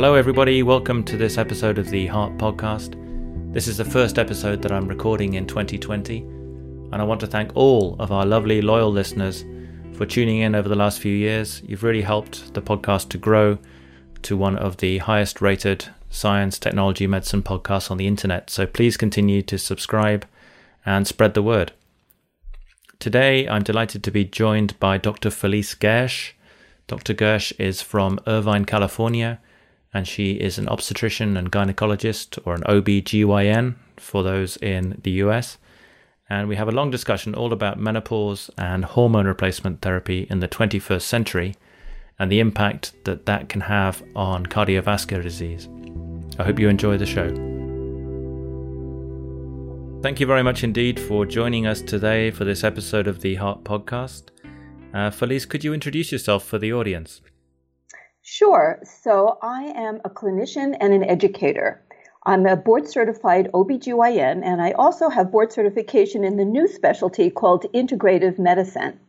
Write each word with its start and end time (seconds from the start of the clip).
Hello, 0.00 0.14
everybody. 0.14 0.62
Welcome 0.62 1.04
to 1.04 1.18
this 1.18 1.36
episode 1.36 1.76
of 1.76 1.90
the 1.90 2.06
Heart 2.06 2.38
Podcast. 2.38 2.94
This 3.52 3.68
is 3.68 3.76
the 3.76 3.84
first 3.84 4.18
episode 4.18 4.62
that 4.62 4.72
I'm 4.72 4.88
recording 4.88 5.34
in 5.34 5.46
2020, 5.46 6.20
and 6.20 6.94
I 6.94 7.02
want 7.02 7.20
to 7.20 7.26
thank 7.26 7.54
all 7.54 7.96
of 7.98 8.10
our 8.10 8.24
lovely, 8.24 8.62
loyal 8.62 8.90
listeners 8.90 9.44
for 9.92 10.06
tuning 10.06 10.38
in 10.38 10.54
over 10.54 10.70
the 10.70 10.74
last 10.74 11.00
few 11.00 11.14
years. 11.14 11.60
You've 11.66 11.82
really 11.82 12.00
helped 12.00 12.54
the 12.54 12.62
podcast 12.62 13.10
to 13.10 13.18
grow 13.18 13.58
to 14.22 14.38
one 14.38 14.56
of 14.56 14.78
the 14.78 14.96
highest 14.96 15.42
rated 15.42 15.88
science, 16.08 16.58
technology, 16.58 17.06
medicine 17.06 17.42
podcasts 17.42 17.90
on 17.90 17.98
the 17.98 18.06
internet. 18.06 18.48
So 18.48 18.66
please 18.66 18.96
continue 18.96 19.42
to 19.42 19.58
subscribe 19.58 20.26
and 20.86 21.06
spread 21.06 21.34
the 21.34 21.42
word. 21.42 21.72
Today, 22.98 23.46
I'm 23.46 23.64
delighted 23.64 24.02
to 24.04 24.10
be 24.10 24.24
joined 24.24 24.80
by 24.80 24.96
Dr. 24.96 25.28
Felice 25.28 25.74
Gersh. 25.74 26.30
Dr. 26.86 27.12
Gersh 27.12 27.52
is 27.60 27.82
from 27.82 28.18
Irvine, 28.26 28.64
California, 28.64 29.40
and 29.92 30.06
she 30.06 30.32
is 30.32 30.58
an 30.58 30.68
obstetrician 30.68 31.36
and 31.36 31.50
gynecologist, 31.50 32.38
or 32.44 32.54
an 32.54 32.64
OB-GYN 32.64 33.74
for 33.96 34.22
those 34.22 34.56
in 34.58 35.00
the 35.02 35.12
US. 35.22 35.58
And 36.28 36.48
we 36.48 36.56
have 36.56 36.68
a 36.68 36.72
long 36.72 36.90
discussion 36.90 37.34
all 37.34 37.52
about 37.52 37.78
menopause 37.78 38.50
and 38.56 38.84
hormone 38.84 39.26
replacement 39.26 39.82
therapy 39.82 40.26
in 40.30 40.38
the 40.38 40.48
21st 40.48 41.02
century 41.02 41.56
and 42.20 42.30
the 42.30 42.38
impact 42.38 42.92
that 43.04 43.26
that 43.26 43.48
can 43.48 43.62
have 43.62 44.02
on 44.14 44.46
cardiovascular 44.46 45.22
disease. 45.22 45.68
I 46.38 46.44
hope 46.44 46.60
you 46.60 46.68
enjoy 46.68 46.98
the 46.98 47.06
show. 47.06 47.28
Thank 50.02 50.20
you 50.20 50.26
very 50.26 50.42
much 50.42 50.62
indeed 50.62 51.00
for 51.00 51.26
joining 51.26 51.66
us 51.66 51.82
today 51.82 52.30
for 52.30 52.44
this 52.44 52.62
episode 52.62 53.06
of 53.06 53.20
the 53.20 53.34
Heart 53.34 53.64
Podcast. 53.64 54.30
Uh, 54.94 55.10
Felice, 55.10 55.44
could 55.44 55.64
you 55.64 55.74
introduce 55.74 56.10
yourself 56.12 56.44
for 56.44 56.58
the 56.58 56.72
audience? 56.72 57.20
Sure. 58.32 58.78
So 58.84 59.38
I 59.42 59.72
am 59.74 60.00
a 60.04 60.08
clinician 60.08 60.76
and 60.80 60.92
an 60.92 61.02
educator. 61.02 61.82
I'm 62.24 62.46
a 62.46 62.54
board 62.54 62.86
certified 62.88 63.50
OBGYN, 63.52 64.44
and 64.44 64.62
I 64.62 64.70
also 64.70 65.08
have 65.08 65.32
board 65.32 65.52
certification 65.52 66.22
in 66.22 66.36
the 66.36 66.44
new 66.44 66.68
specialty 66.68 67.28
called 67.28 67.66
integrative 67.74 68.38
medicine. 68.38 69.00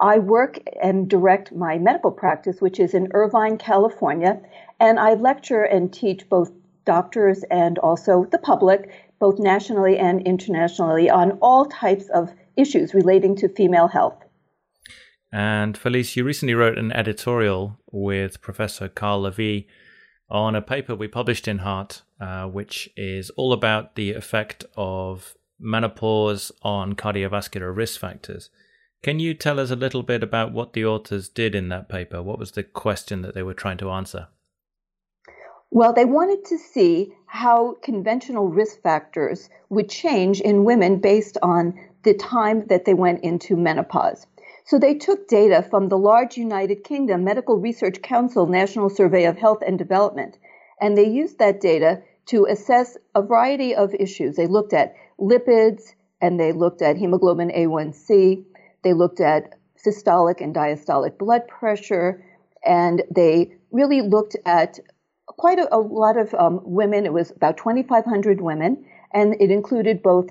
I 0.00 0.20
work 0.20 0.60
and 0.82 1.10
direct 1.10 1.52
my 1.52 1.76
medical 1.76 2.10
practice, 2.10 2.62
which 2.62 2.80
is 2.80 2.94
in 2.94 3.12
Irvine, 3.12 3.58
California, 3.58 4.40
and 4.80 4.98
I 4.98 5.12
lecture 5.12 5.64
and 5.64 5.92
teach 5.92 6.26
both 6.30 6.50
doctors 6.86 7.44
and 7.50 7.78
also 7.78 8.24
the 8.24 8.38
public, 8.38 8.90
both 9.18 9.38
nationally 9.38 9.98
and 9.98 10.26
internationally, 10.26 11.10
on 11.10 11.32
all 11.42 11.66
types 11.66 12.08
of 12.08 12.32
issues 12.56 12.94
relating 12.94 13.36
to 13.36 13.48
female 13.50 13.88
health. 13.88 14.24
And 15.30 15.76
Felice, 15.76 16.16
you 16.16 16.24
recently 16.24 16.54
wrote 16.54 16.78
an 16.78 16.92
editorial 16.92 17.78
with 17.90 18.40
Professor 18.40 18.88
Carl 18.88 19.22
Lavie 19.22 19.66
on 20.30 20.54
a 20.54 20.62
paper 20.62 20.94
we 20.94 21.08
published 21.08 21.46
in 21.46 21.58
Heart, 21.58 22.02
uh, 22.20 22.46
which 22.46 22.88
is 22.96 23.30
all 23.30 23.52
about 23.52 23.94
the 23.94 24.12
effect 24.12 24.64
of 24.76 25.34
menopause 25.58 26.52
on 26.62 26.94
cardiovascular 26.94 27.74
risk 27.74 28.00
factors. 28.00 28.50
Can 29.02 29.20
you 29.20 29.34
tell 29.34 29.60
us 29.60 29.70
a 29.70 29.76
little 29.76 30.02
bit 30.02 30.22
about 30.22 30.52
what 30.52 30.72
the 30.72 30.84
authors 30.84 31.28
did 31.28 31.54
in 31.54 31.68
that 31.68 31.88
paper? 31.88 32.22
What 32.22 32.38
was 32.38 32.52
the 32.52 32.62
question 32.62 33.22
that 33.22 33.34
they 33.34 33.42
were 33.42 33.54
trying 33.54 33.78
to 33.78 33.90
answer? 33.90 34.28
Well, 35.70 35.92
they 35.92 36.04
wanted 36.04 36.44
to 36.46 36.58
see 36.58 37.12
how 37.26 37.76
conventional 37.82 38.48
risk 38.48 38.80
factors 38.82 39.50
would 39.68 39.90
change 39.90 40.40
in 40.40 40.64
women 40.64 40.98
based 40.98 41.36
on 41.42 41.78
the 42.02 42.14
time 42.14 42.66
that 42.68 42.86
they 42.86 42.94
went 42.94 43.22
into 43.22 43.54
menopause. 43.54 44.26
So 44.68 44.78
they 44.78 44.92
took 44.92 45.28
data 45.28 45.62
from 45.62 45.88
the 45.88 45.96
large 45.96 46.36
United 46.36 46.84
Kingdom 46.84 47.24
Medical 47.24 47.56
Research 47.56 48.02
Council 48.02 48.46
National 48.46 48.90
Survey 48.90 49.24
of 49.24 49.38
Health 49.38 49.62
and 49.66 49.78
Development, 49.78 50.36
and 50.78 50.94
they 50.94 51.08
used 51.08 51.38
that 51.38 51.62
data 51.62 52.02
to 52.26 52.44
assess 52.44 52.98
a 53.14 53.22
variety 53.22 53.74
of 53.74 53.94
issues. 53.94 54.36
They 54.36 54.46
looked 54.46 54.74
at 54.74 54.94
lipids 55.18 55.94
and 56.20 56.38
they 56.38 56.52
looked 56.52 56.82
at 56.82 56.98
hemoglobin 56.98 57.48
A1C, 57.48 58.44
they 58.84 58.92
looked 58.92 59.20
at 59.20 59.54
systolic 59.82 60.42
and 60.42 60.54
diastolic 60.54 61.16
blood 61.16 61.48
pressure, 61.48 62.22
and 62.62 63.02
they 63.10 63.54
really 63.72 64.02
looked 64.02 64.36
at 64.44 64.80
quite 65.24 65.58
a, 65.58 65.74
a 65.74 65.78
lot 65.78 66.18
of 66.18 66.34
um, 66.34 66.60
women. 66.62 67.06
It 67.06 67.14
was 67.14 67.30
about 67.30 67.56
2,500 67.56 68.42
women, 68.42 68.84
and 69.14 69.34
it 69.40 69.50
included 69.50 70.02
both 70.02 70.28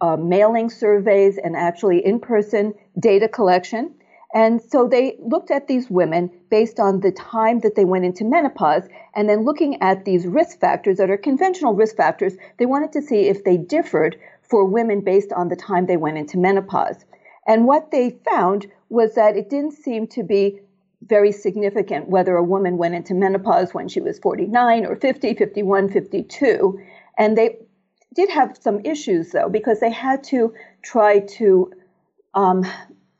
uh, 0.00 0.16
mailing 0.16 0.70
surveys 0.70 1.38
and 1.38 1.56
actually 1.56 2.04
in 2.04 2.20
person 2.20 2.74
data 2.98 3.28
collection. 3.28 3.94
And 4.34 4.60
so 4.60 4.86
they 4.86 5.16
looked 5.20 5.50
at 5.50 5.68
these 5.68 5.88
women 5.88 6.30
based 6.50 6.78
on 6.78 7.00
the 7.00 7.12
time 7.12 7.60
that 7.60 7.74
they 7.76 7.86
went 7.86 8.04
into 8.04 8.24
menopause 8.24 8.86
and 9.14 9.28
then 9.28 9.44
looking 9.44 9.80
at 9.80 10.04
these 10.04 10.26
risk 10.26 10.60
factors 10.60 10.98
that 10.98 11.10
are 11.10 11.16
conventional 11.16 11.74
risk 11.74 11.96
factors, 11.96 12.34
they 12.58 12.66
wanted 12.66 12.92
to 12.92 13.02
see 13.02 13.28
if 13.28 13.44
they 13.44 13.56
differed 13.56 14.16
for 14.42 14.64
women 14.64 15.00
based 15.00 15.32
on 15.32 15.48
the 15.48 15.56
time 15.56 15.86
they 15.86 15.96
went 15.96 16.18
into 16.18 16.38
menopause. 16.38 17.04
And 17.46 17.66
what 17.66 17.90
they 17.90 18.18
found 18.30 18.66
was 18.90 19.14
that 19.14 19.36
it 19.36 19.48
didn't 19.48 19.72
seem 19.72 20.06
to 20.08 20.22
be 20.22 20.60
very 21.02 21.32
significant 21.32 22.08
whether 22.08 22.36
a 22.36 22.42
woman 22.42 22.76
went 22.76 22.94
into 22.94 23.14
menopause 23.14 23.72
when 23.72 23.88
she 23.88 24.00
was 24.00 24.18
49 24.18 24.84
or 24.84 24.96
50, 24.96 25.34
51, 25.34 25.88
52. 25.88 26.80
And 27.16 27.36
they 27.36 27.56
did 28.14 28.30
have 28.30 28.58
some 28.60 28.80
issues 28.84 29.30
though, 29.30 29.48
because 29.48 29.80
they 29.80 29.90
had 29.90 30.24
to 30.24 30.54
try 30.82 31.20
to 31.20 31.72
um, 32.34 32.64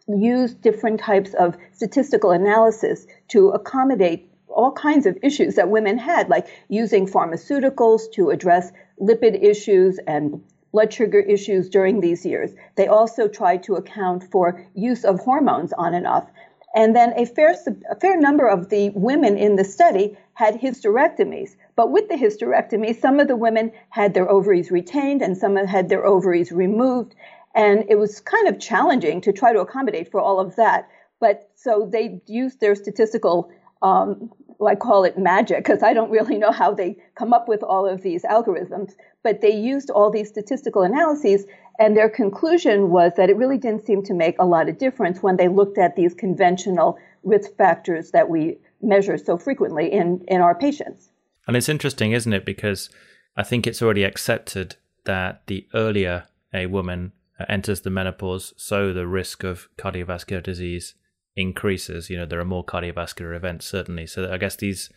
use 0.09 0.55
different 0.55 1.01
types 1.01 1.35
of 1.35 1.57
statistical 1.73 2.31
analysis 2.31 3.07
to 3.29 3.51
accommodate 3.51 4.31
all 4.49 4.73
kinds 4.73 5.07
of 5.07 5.17
issues 5.23 5.55
that 5.55 5.69
women 5.69 5.99
had, 5.99 6.29
like 6.29 6.49
using 6.69 7.07
pharmaceuticals 7.07 8.11
to 8.13 8.31
address 8.31 8.73
lipid 9.01 9.41
issues 9.43 9.99
and 10.07 10.43
blood 10.73 10.93
sugar 10.93 11.21
issues 11.21 11.69
during 11.69 12.01
these 12.01 12.27
years. 12.27 12.51
They 12.77 12.89
also 12.89 13.29
tried 13.29 13.63
to 13.65 13.77
account 13.77 14.25
for 14.31 14.65
use 14.75 15.05
of 15.05 15.21
hormones 15.21 15.73
on 15.73 15.95
and 15.95 16.07
off. 16.07 16.29
And 16.75 16.95
then 16.95 17.13
a 17.17 17.25
fair, 17.25 17.55
a 17.91 17.97
fair 17.97 18.21
number 18.21 18.47
of 18.47 18.69
the 18.69 18.91
women 18.91 19.37
in 19.39 19.57
the 19.57 19.65
study 19.65 20.17
had 20.35 20.61
hysterectomies. 20.61 21.57
But 21.77 21.91
with 21.91 22.09
the 22.09 22.15
hysterectomy, 22.15 22.99
some 22.99 23.21
of 23.21 23.29
the 23.29 23.37
women 23.37 23.73
had 23.91 24.15
their 24.15 24.31
ovaries 24.31 24.71
retained 24.71 25.23
and 25.23 25.37
some 25.37 25.57
had 25.57 25.89
their 25.89 26.05
ovaries 26.05 26.53
removed. 26.53 27.15
And 27.55 27.85
it 27.89 27.99
was 27.99 28.21
kind 28.21 28.49
of 28.49 28.61
challenging 28.61 29.21
to 29.23 29.33
try 29.33 29.53
to 29.53 29.61
accommodate 29.61 30.11
for 30.11 30.21
all 30.21 30.39
of 30.39 30.57
that. 30.57 30.89
But 31.21 31.51
so 31.55 31.89
they 31.91 32.21
used 32.27 32.61
their 32.61 32.75
statistical 32.75 33.51
um, 33.83 34.31
I 34.67 34.75
call 34.75 35.05
it 35.05 35.17
magic 35.17 35.59
because 35.59 35.83
I 35.83 35.93
don't 35.93 36.11
really 36.11 36.37
know 36.37 36.51
how 36.51 36.75
they 36.75 36.97
come 37.15 37.33
up 37.33 37.49
with 37.49 37.63
all 37.63 37.87
of 37.87 38.03
these 38.03 38.25
algorithms, 38.25 38.93
but 39.23 39.41
they 39.41 39.55
used 39.55 39.91
all 39.91 40.11
these 40.11 40.29
statistical 40.29 40.83
analyses, 40.83 41.47
and 41.79 41.97
their 41.97 42.09
conclusion 42.09 42.91
was 42.91 43.13
that 43.17 43.31
it 43.31 43.37
really 43.37 43.59
didn't 43.59 43.87
seem 43.87 44.03
to 44.05 44.15
make 44.15 44.37
a 44.39 44.45
lot 44.45 44.69
of 44.69 44.79
difference 44.79 45.23
when 45.23 45.37
they 45.37 45.49
looked 45.49 45.79
at 45.79 45.95
these 45.95 46.15
conventional 46.15 46.99
risk 47.23 47.55
factors 47.57 48.11
that 48.11 48.29
we 48.29 48.59
measure 48.83 49.17
so 49.17 49.37
frequently 49.37 49.93
in, 49.93 50.25
in 50.29 50.41
our 50.41 50.55
patients. 50.55 51.11
And 51.47 51.57
it's 51.57 51.69
interesting, 51.69 52.13
isn't 52.13 52.33
it? 52.33 52.45
Because 52.45 52.91
I 53.37 53.43
think 53.43 53.67
it's 53.67 53.81
already 53.81 54.03
accepted 54.03 54.77
that 55.05 55.47
the 55.47 55.67
earlier 55.73 56.25
a 56.53 56.67
woman 56.67 57.13
enters 57.49 57.83
the 57.83 57.91
menopause, 57.91 58.53
so 58.57 58.93
the 58.93 59.07
risk 59.07 59.45
of 59.45 59.69
cardiovascular 59.79 60.43
disease 60.43 60.95
increases. 61.39 62.11
You 62.11 62.19
know, 62.19 62.27
there 62.27 62.41
are 62.41 62.45
more 62.45 62.65
cardiovascular 62.65 63.35
events, 63.35 63.67
certainly. 63.67 64.07
So 64.07 64.31
I 64.31 64.37
guess 64.37 64.57
these 64.57 64.91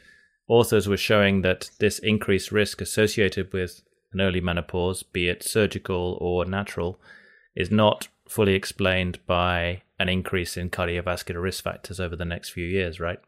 authors 0.48 0.88
were 0.88 0.98
showing 0.98 1.44
that 1.44 1.70
this 1.80 2.00
increased 2.00 2.52
risk 2.52 2.82
associated 2.82 3.54
with 3.54 3.82
an 4.12 4.20
early 4.20 4.42
menopause, 4.42 5.04
be 5.04 5.30
it 5.30 5.44
surgical 5.44 6.18
or 6.20 6.44
natural, 6.46 7.00
is 7.56 7.72
not 7.72 8.08
fully 8.28 8.56
explained 8.56 9.20
by 9.28 9.84
an 10.00 10.10
increase 10.10 10.58
in 10.58 10.70
cardiovascular 10.70 11.42
risk 11.42 11.64
factors 11.64 12.00
over 12.00 12.16
the 12.16 12.26
next 12.26 12.50
few 12.50 12.66
years, 12.66 13.00
right? 13.00 13.20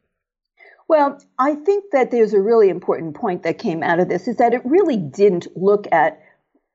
Well, 0.89 1.19
I 1.39 1.55
think 1.55 1.85
that 1.91 2.11
there's 2.11 2.33
a 2.33 2.41
really 2.41 2.69
important 2.69 3.15
point 3.15 3.43
that 3.43 3.57
came 3.57 3.83
out 3.83 3.99
of 3.99 4.09
this 4.09 4.27
is 4.27 4.37
that 4.37 4.53
it 4.53 4.61
really 4.65 4.97
didn't 4.97 5.47
look 5.55 5.87
at 5.91 6.19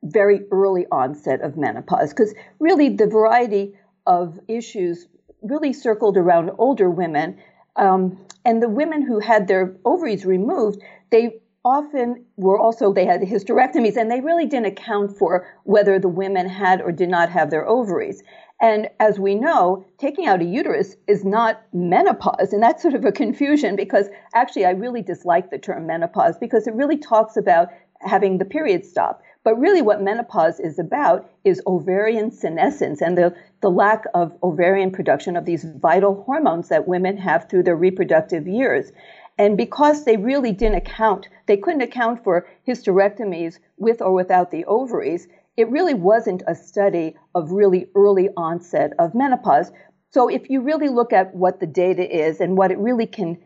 very 0.02 0.46
early 0.52 0.87
onset 0.93 1.41
of 1.41 1.56
menopause 1.56 2.11
because 2.11 2.34
really 2.61 2.88
the 2.88 3.06
variety 3.06 3.75
of 4.06 4.38
issues 4.49 5.06
really 5.43 5.73
circled 5.73 6.17
around 6.17 6.50
older 6.58 6.90
women. 6.90 7.38
Um, 7.76 8.19
and 8.44 8.62
the 8.62 8.69
women 8.69 9.02
who 9.02 9.20
had 9.20 9.49
their 9.49 9.76
ovaries 9.85 10.25
removed, 10.25 10.82
they 11.11 11.40
often 11.64 12.25
were 12.37 12.58
also, 12.58 12.93
they 12.93 13.05
had 13.05 13.20
hysterectomies, 13.20 13.96
and 13.96 14.11
they 14.11 14.20
really 14.20 14.46
didn't 14.46 14.67
account 14.67 15.17
for 15.17 15.46
whether 15.64 15.99
the 15.99 16.08
women 16.08 16.49
had 16.49 16.81
or 16.81 16.93
did 16.93 17.08
not 17.08 17.29
have 17.29 17.50
their 17.50 17.69
ovaries. 17.69 18.23
And 18.61 18.88
as 18.99 19.20
we 19.20 19.37
know, 19.37 19.85
taking 19.99 20.26
out 20.26 20.40
a 20.40 20.44
uterus 20.44 20.96
is 21.06 21.25
not 21.25 21.62
menopause. 21.73 22.52
And 22.52 22.62
that's 22.62 22.82
sort 22.82 22.94
of 22.94 23.05
a 23.05 23.12
confusion 23.12 23.76
because 23.76 24.08
actually 24.34 24.64
I 24.64 24.70
really 24.70 25.02
dislike 25.02 25.50
the 25.50 25.58
term 25.58 25.87
menopause 25.87 26.38
because 26.38 26.67
it 26.67 26.75
really 26.75 26.96
talks 26.96 27.37
about 27.37 27.69
having 28.00 28.38
the 28.38 28.44
period 28.44 28.84
stop. 28.84 29.22
But 29.44 29.58
really, 29.58 29.82
what 29.82 30.02
menopause 30.02 30.60
is 30.60 30.78
about 30.78 31.30
is 31.44 31.62
ovarian 31.66 32.30
senescence 32.30 33.00
and 33.00 33.16
the, 33.16 33.34
the 33.62 33.70
lack 33.70 34.04
of 34.12 34.36
ovarian 34.42 34.90
production 34.90 35.36
of 35.36 35.46
these 35.46 35.64
vital 35.64 36.22
hormones 36.24 36.68
that 36.68 36.88
women 36.88 37.16
have 37.16 37.48
through 37.48 37.62
their 37.62 37.76
reproductive 37.76 38.46
years. 38.46 38.92
And 39.38 39.56
because 39.56 40.04
they 40.04 40.16
really 40.16 40.52
didn't 40.52 40.78
account, 40.78 41.28
they 41.46 41.56
couldn't 41.56 41.80
account 41.80 42.24
for 42.24 42.46
hysterectomies 42.66 43.58
with 43.76 44.02
or 44.02 44.12
without 44.12 44.50
the 44.50 44.64
ovaries, 44.64 45.28
it 45.56 45.70
really 45.70 45.94
wasn't 45.94 46.42
a 46.46 46.54
study 46.54 47.16
of 47.34 47.52
really 47.52 47.88
early 47.94 48.28
onset 48.36 48.92
of 48.98 49.14
menopause. 49.14 49.70
So 50.10 50.28
if 50.28 50.50
you 50.50 50.60
really 50.60 50.88
look 50.88 51.12
at 51.12 51.34
what 51.34 51.60
the 51.60 51.66
data 51.66 52.04
is 52.08 52.40
and 52.40 52.56
what 52.56 52.70
it 52.70 52.78
really 52.78 53.06
can 53.06 53.38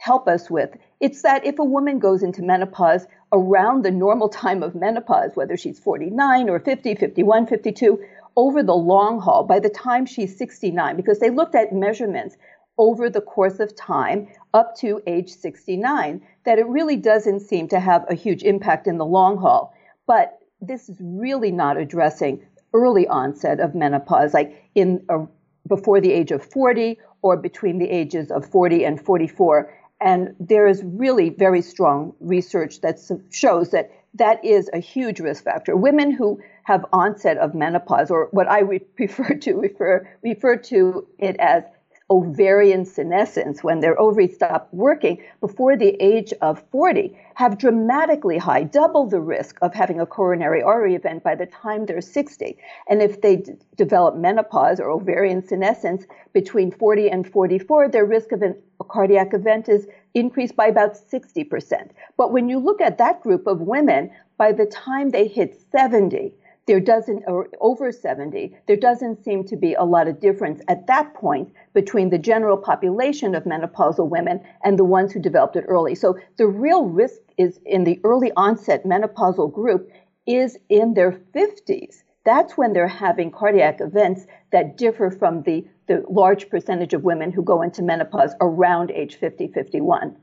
help 0.00 0.26
us 0.26 0.50
with, 0.50 0.70
it's 0.98 1.22
that 1.22 1.44
if 1.44 1.58
a 1.58 1.64
woman 1.64 1.98
goes 1.98 2.22
into 2.22 2.42
menopause 2.42 3.06
around 3.32 3.84
the 3.84 3.90
normal 3.90 4.28
time 4.28 4.62
of 4.62 4.74
menopause, 4.74 5.32
whether 5.34 5.56
she's 5.56 5.78
49 5.78 6.48
or 6.48 6.58
50, 6.58 6.94
51, 6.94 7.46
52, 7.46 8.02
over 8.36 8.62
the 8.62 8.74
long 8.74 9.20
haul, 9.20 9.44
by 9.44 9.60
the 9.60 9.68
time 9.68 10.06
she's 10.06 10.36
69, 10.36 10.96
because 10.96 11.18
they 11.18 11.30
looked 11.30 11.54
at 11.54 11.72
measurements 11.72 12.36
over 12.78 13.10
the 13.10 13.20
course 13.20 13.60
of 13.60 13.76
time 13.76 14.28
up 14.54 14.74
to 14.76 15.02
age 15.06 15.28
69, 15.28 16.22
that 16.44 16.58
it 16.58 16.66
really 16.66 16.96
doesn't 16.96 17.40
seem 17.40 17.68
to 17.68 17.78
have 17.78 18.04
a 18.08 18.14
huge 18.14 18.42
impact 18.42 18.86
in 18.86 18.96
the 18.96 19.04
long 19.04 19.36
haul. 19.36 19.74
But 20.06 20.38
this 20.62 20.88
is 20.88 20.96
really 21.00 21.52
not 21.52 21.76
addressing 21.76 22.42
early 22.72 23.06
onset 23.06 23.60
of 23.60 23.74
menopause, 23.74 24.32
like 24.32 24.64
in 24.74 25.04
uh, 25.10 25.26
before 25.68 26.00
the 26.00 26.12
age 26.12 26.30
of 26.30 26.42
40 26.42 26.98
or 27.22 27.36
between 27.36 27.78
the 27.78 27.90
ages 27.90 28.30
of 28.30 28.46
40 28.46 28.84
and 28.84 29.00
44. 29.00 29.72
And 30.00 30.34
there 30.40 30.66
is 30.66 30.82
really 30.84 31.30
very 31.30 31.62
strong 31.62 32.14
research 32.20 32.80
that 32.80 32.98
shows 33.30 33.70
that 33.70 33.90
that 34.14 34.44
is 34.44 34.70
a 34.72 34.78
huge 34.78 35.20
risk 35.20 35.44
factor. 35.44 35.76
Women 35.76 36.10
who 36.10 36.40
have 36.64 36.84
onset 36.92 37.38
of 37.38 37.54
menopause, 37.54 38.10
or 38.10 38.28
what 38.32 38.48
I 38.48 38.62
would 38.62 38.96
prefer 38.96 39.34
to 39.34 39.54
refer 39.54 40.08
refer 40.22 40.56
to 40.56 41.06
it 41.18 41.36
as 41.38 41.64
ovarian 42.10 42.84
senescence, 42.84 43.62
when 43.62 43.78
their 43.78 43.98
ovaries 44.00 44.34
stop 44.34 44.68
working 44.72 45.22
before 45.40 45.76
the 45.76 45.96
age 46.02 46.32
of 46.42 46.60
40, 46.72 47.16
have 47.34 47.56
dramatically 47.56 48.36
high, 48.36 48.64
double 48.64 49.06
the 49.06 49.20
risk 49.20 49.58
of 49.62 49.72
having 49.72 50.00
a 50.00 50.06
coronary 50.06 50.60
artery 50.60 50.96
event 50.96 51.22
by 51.22 51.36
the 51.36 51.46
time 51.46 51.86
they're 51.86 52.00
60. 52.00 52.58
And 52.88 53.00
if 53.00 53.20
they 53.20 53.36
d- 53.36 53.52
develop 53.76 54.16
menopause 54.16 54.80
or 54.80 54.90
ovarian 54.90 55.46
senescence 55.46 56.04
between 56.32 56.72
40 56.72 57.08
and 57.10 57.30
44, 57.30 57.88
their 57.88 58.04
risk 58.04 58.32
of 58.32 58.42
an, 58.42 58.56
cardiac 58.90 59.32
event 59.32 59.68
is 59.68 59.86
increased 60.14 60.56
by 60.56 60.66
about 60.66 60.94
60%. 60.94 61.90
But 62.16 62.32
when 62.32 62.48
you 62.48 62.58
look 62.58 62.80
at 62.80 62.98
that 62.98 63.22
group 63.22 63.46
of 63.46 63.60
women, 63.60 64.10
by 64.36 64.52
the 64.52 64.66
time 64.66 65.10
they 65.10 65.26
hit 65.26 65.60
70, 65.70 66.34
there 66.66 66.80
doesn't, 66.80 67.24
or 67.26 67.48
over 67.60 67.90
70, 67.90 68.56
there 68.66 68.76
doesn't 68.76 69.24
seem 69.24 69.44
to 69.44 69.56
be 69.56 69.74
a 69.74 69.82
lot 69.82 70.06
of 70.06 70.20
difference 70.20 70.60
at 70.68 70.86
that 70.86 71.14
point 71.14 71.52
between 71.74 72.10
the 72.10 72.18
general 72.18 72.56
population 72.56 73.34
of 73.34 73.44
menopausal 73.44 74.08
women 74.08 74.40
and 74.62 74.78
the 74.78 74.84
ones 74.84 75.12
who 75.12 75.20
developed 75.20 75.56
it 75.56 75.64
early. 75.66 75.94
So 75.94 76.18
the 76.36 76.46
real 76.46 76.84
risk 76.84 77.20
is 77.38 77.58
in 77.64 77.84
the 77.84 77.98
early 78.04 78.30
onset 78.36 78.84
menopausal 78.84 79.52
group 79.52 79.90
is 80.26 80.58
in 80.68 80.94
their 80.94 81.20
50s. 81.34 82.02
That's 82.24 82.56
when 82.56 82.72
they're 82.72 82.86
having 82.86 83.30
cardiac 83.30 83.80
events 83.80 84.26
that 84.52 84.76
differ 84.76 85.10
from 85.10 85.42
the, 85.42 85.66
the 85.90 86.04
large 86.08 86.48
percentage 86.48 86.94
of 86.94 87.02
women 87.02 87.32
who 87.32 87.42
go 87.42 87.62
into 87.62 87.82
menopause 87.82 88.32
around 88.40 88.92
age 88.92 89.16
50, 89.16 89.48
51. 89.48 90.16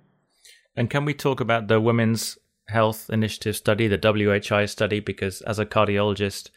And 0.77 0.89
can 0.89 1.03
we 1.03 1.13
talk 1.13 1.41
about 1.41 1.67
the 1.67 1.81
women's 1.81 2.37
Health 2.69 3.09
Initiative 3.09 3.57
study, 3.57 3.87
the 3.87 3.97
WHI 3.97 4.65
study, 4.65 5.01
because 5.01 5.41
as 5.41 5.59
a 5.59 5.65
cardiologist, 5.65 6.51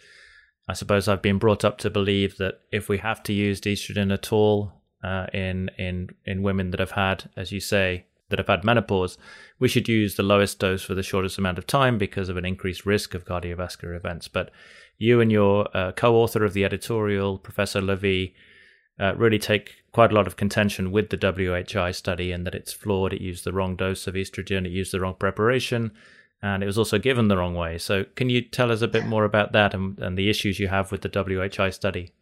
I 0.68 0.74
suppose 0.74 1.08
I've 1.08 1.22
been 1.22 1.38
brought 1.38 1.64
up 1.64 1.78
to 1.78 1.90
believe 1.90 2.36
that 2.36 2.60
if 2.70 2.88
we 2.88 2.98
have 2.98 3.22
to 3.24 3.32
use 3.32 3.60
estrogen 3.60 4.12
at 4.12 4.32
all 4.32 4.72
uh, 5.02 5.26
in 5.32 5.70
in 5.76 6.10
in 6.24 6.42
women 6.42 6.70
that 6.70 6.80
have 6.80 6.92
had, 6.92 7.30
as 7.36 7.50
you 7.50 7.58
say, 7.58 8.06
that 8.28 8.38
have 8.38 8.46
had 8.46 8.64
menopause, 8.64 9.18
we 9.58 9.66
should 9.66 9.88
use 9.88 10.14
the 10.14 10.22
lowest 10.22 10.60
dose 10.60 10.82
for 10.82 10.94
the 10.94 11.02
shortest 11.02 11.38
amount 11.38 11.58
of 11.58 11.66
time 11.66 11.98
because 11.98 12.28
of 12.28 12.36
an 12.36 12.44
increased 12.44 12.86
risk 12.86 13.14
of 13.14 13.24
cardiovascular 13.24 13.96
events. 13.96 14.28
But 14.28 14.50
you 14.98 15.20
and 15.20 15.32
your 15.32 15.68
uh, 15.76 15.92
co-author 15.92 16.44
of 16.44 16.52
the 16.52 16.64
editorial, 16.64 17.38
Professor 17.38 17.80
Lavie, 17.80 18.34
uh, 19.00 19.14
really 19.16 19.38
take 19.38 19.82
quite 19.92 20.12
a 20.12 20.14
lot 20.14 20.26
of 20.26 20.36
contention 20.36 20.92
with 20.92 21.10
the 21.10 21.16
WHI 21.16 21.90
study 21.90 22.32
in 22.32 22.44
that 22.44 22.54
it's 22.54 22.72
flawed. 22.72 23.12
It 23.12 23.20
used 23.20 23.44
the 23.44 23.52
wrong 23.52 23.74
dose 23.74 24.06
of 24.06 24.14
estrogen, 24.14 24.66
it 24.66 24.72
used 24.72 24.92
the 24.92 25.00
wrong 25.00 25.14
preparation, 25.14 25.92
and 26.42 26.62
it 26.62 26.66
was 26.66 26.78
also 26.78 26.98
given 26.98 27.28
the 27.28 27.36
wrong 27.36 27.54
way. 27.54 27.78
So, 27.78 28.04
can 28.14 28.28
you 28.28 28.42
tell 28.42 28.70
us 28.70 28.82
a 28.82 28.88
bit 28.88 29.06
more 29.06 29.24
about 29.24 29.52
that 29.52 29.74
and, 29.74 29.98
and 29.98 30.16
the 30.16 30.30
issues 30.30 30.60
you 30.60 30.68
have 30.68 30.92
with 30.92 31.02
the 31.02 31.08
WHI 31.08 31.70
study? 31.70 32.12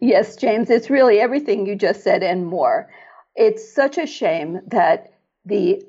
Yes, 0.00 0.36
James, 0.36 0.70
it's 0.70 0.90
really 0.90 1.20
everything 1.20 1.66
you 1.66 1.76
just 1.76 2.02
said 2.02 2.22
and 2.22 2.46
more. 2.46 2.88
It's 3.36 3.72
such 3.72 3.98
a 3.98 4.06
shame 4.06 4.60
that 4.68 5.12
the 5.44 5.82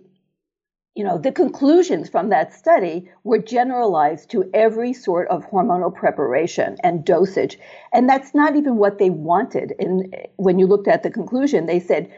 you 0.95 1.05
know, 1.05 1.17
the 1.17 1.31
conclusions 1.31 2.09
from 2.09 2.29
that 2.29 2.53
study 2.53 3.09
were 3.23 3.37
generalized 3.37 4.29
to 4.31 4.49
every 4.53 4.91
sort 4.93 5.27
of 5.29 5.49
hormonal 5.49 5.93
preparation 5.93 6.75
and 6.83 7.05
dosage. 7.05 7.57
And 7.93 8.09
that's 8.09 8.35
not 8.35 8.57
even 8.57 8.75
what 8.75 8.97
they 8.97 9.09
wanted. 9.09 9.73
And 9.79 10.13
eh, 10.13 10.25
when 10.35 10.59
you 10.59 10.67
looked 10.67 10.89
at 10.89 11.03
the 11.03 11.09
conclusion, 11.09 11.65
they 11.65 11.79
said, 11.79 12.11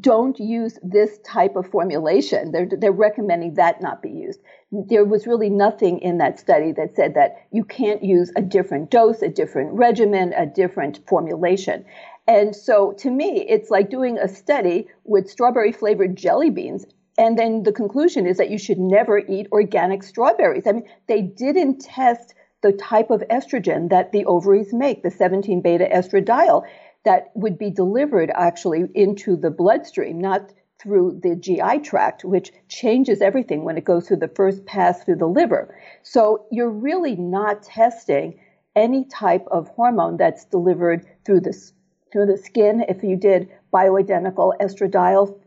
don't 0.00 0.38
use 0.38 0.78
this 0.82 1.18
type 1.26 1.56
of 1.56 1.66
formulation. 1.66 2.52
They're, 2.52 2.68
they're 2.70 2.92
recommending 2.92 3.54
that 3.54 3.82
not 3.82 4.02
be 4.02 4.10
used. 4.10 4.40
There 4.70 5.04
was 5.04 5.26
really 5.26 5.50
nothing 5.50 5.98
in 5.98 6.18
that 6.18 6.38
study 6.38 6.72
that 6.72 6.94
said 6.94 7.14
that 7.14 7.48
you 7.50 7.64
can't 7.64 8.02
use 8.02 8.32
a 8.36 8.40
different 8.40 8.90
dose, 8.90 9.20
a 9.20 9.28
different 9.28 9.72
regimen, 9.72 10.32
a 10.32 10.46
different 10.46 11.00
formulation. 11.08 11.84
And 12.28 12.54
so 12.54 12.92
to 12.98 13.10
me, 13.10 13.44
it's 13.48 13.68
like 13.68 13.90
doing 13.90 14.16
a 14.16 14.28
study 14.28 14.86
with 15.04 15.28
strawberry 15.28 15.72
flavored 15.72 16.16
jelly 16.16 16.50
beans 16.50 16.86
and 17.20 17.38
then 17.38 17.64
the 17.64 17.72
conclusion 17.72 18.26
is 18.26 18.38
that 18.38 18.48
you 18.48 18.56
should 18.56 18.78
never 18.78 19.18
eat 19.18 19.46
organic 19.52 20.02
strawberries. 20.02 20.66
I 20.66 20.72
mean, 20.72 20.88
they 21.06 21.20
didn't 21.20 21.82
test 21.82 22.32
the 22.62 22.72
type 22.72 23.10
of 23.10 23.22
estrogen 23.30 23.90
that 23.90 24.10
the 24.10 24.24
ovaries 24.24 24.72
make, 24.72 25.02
the 25.02 25.10
17 25.10 25.60
beta 25.60 25.86
estradiol, 25.92 26.66
that 27.04 27.30
would 27.34 27.58
be 27.58 27.68
delivered 27.68 28.30
actually 28.34 28.84
into 28.94 29.36
the 29.36 29.50
bloodstream, 29.50 30.18
not 30.18 30.50
through 30.80 31.20
the 31.22 31.36
GI 31.36 31.80
tract, 31.80 32.24
which 32.24 32.52
changes 32.68 33.20
everything 33.20 33.64
when 33.64 33.76
it 33.76 33.84
goes 33.84 34.08
through 34.08 34.16
the 34.16 34.28
first 34.28 34.64
pass 34.64 35.04
through 35.04 35.16
the 35.16 35.28
liver. 35.28 35.76
So 36.02 36.46
you're 36.50 36.70
really 36.70 37.16
not 37.16 37.62
testing 37.64 38.40
any 38.74 39.04
type 39.04 39.44
of 39.50 39.68
hormone 39.68 40.16
that's 40.16 40.46
delivered 40.46 41.04
through 41.26 41.40
the, 41.40 41.70
through 42.10 42.26
the 42.26 42.38
skin. 42.38 42.82
If 42.88 43.02
you 43.02 43.16
did 43.16 43.50
bioidentical 43.74 44.54
estradiol 44.58 45.38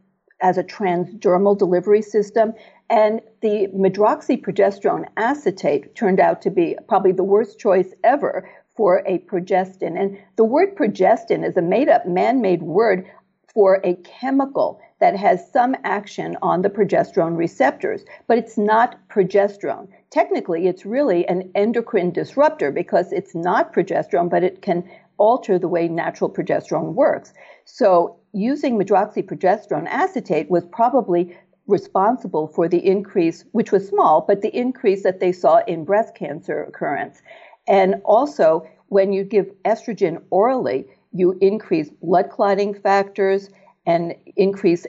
as 0.41 0.57
a 0.57 0.63
transdermal 0.63 1.57
delivery 1.57 2.01
system. 2.01 2.53
And 2.89 3.21
the 3.41 3.67
medroxyprogesterone 3.75 5.05
acetate 5.17 5.95
turned 5.95 6.19
out 6.19 6.41
to 6.43 6.49
be 6.49 6.77
probably 6.87 7.11
the 7.11 7.23
worst 7.23 7.59
choice 7.59 7.93
ever 8.03 8.49
for 8.75 9.03
a 9.05 9.19
progestin. 9.19 9.99
And 9.99 10.17
the 10.35 10.43
word 10.43 10.75
progestin 10.75 11.47
is 11.47 11.57
a 11.57 11.61
made 11.61 11.89
up, 11.89 12.07
man 12.07 12.41
made 12.41 12.63
word 12.63 13.05
for 13.53 13.79
a 13.83 13.95
chemical 13.97 14.81
that 14.99 15.15
has 15.15 15.51
some 15.51 15.75
action 15.83 16.37
on 16.41 16.61
the 16.61 16.69
progesterone 16.69 17.37
receptors, 17.37 18.03
but 18.27 18.37
it's 18.37 18.57
not 18.57 18.97
progesterone. 19.09 19.87
Technically, 20.09 20.67
it's 20.67 20.85
really 20.85 21.27
an 21.27 21.51
endocrine 21.55 22.11
disruptor 22.11 22.71
because 22.71 23.11
it's 23.11 23.35
not 23.35 23.73
progesterone, 23.73 24.29
but 24.29 24.43
it 24.43 24.61
can 24.61 24.89
alter 25.17 25.59
the 25.59 25.67
way 25.67 25.87
natural 25.87 26.29
progesterone 26.29 26.93
works. 26.93 27.33
So 27.65 28.17
using 28.33 28.77
medroxyprogesterone 28.77 29.87
acetate 29.87 30.49
was 30.49 30.65
probably 30.65 31.37
responsible 31.67 32.47
for 32.47 32.67
the 32.67 32.85
increase, 32.85 33.45
which 33.51 33.71
was 33.71 33.87
small, 33.87 34.25
but 34.27 34.41
the 34.41 34.55
increase 34.55 35.03
that 35.03 35.19
they 35.19 35.31
saw 35.31 35.61
in 35.65 35.85
breast 35.85 36.15
cancer 36.15 36.63
occurrence. 36.63 37.21
And 37.67 38.01
also, 38.03 38.67
when 38.87 39.13
you 39.13 39.23
give 39.23 39.47
estrogen 39.63 40.21
orally, 40.29 40.85
you 41.13 41.37
increase 41.41 41.89
blood 42.01 42.29
clotting 42.29 42.73
factors 42.73 43.49
and 43.85 44.15
increase 44.35 44.85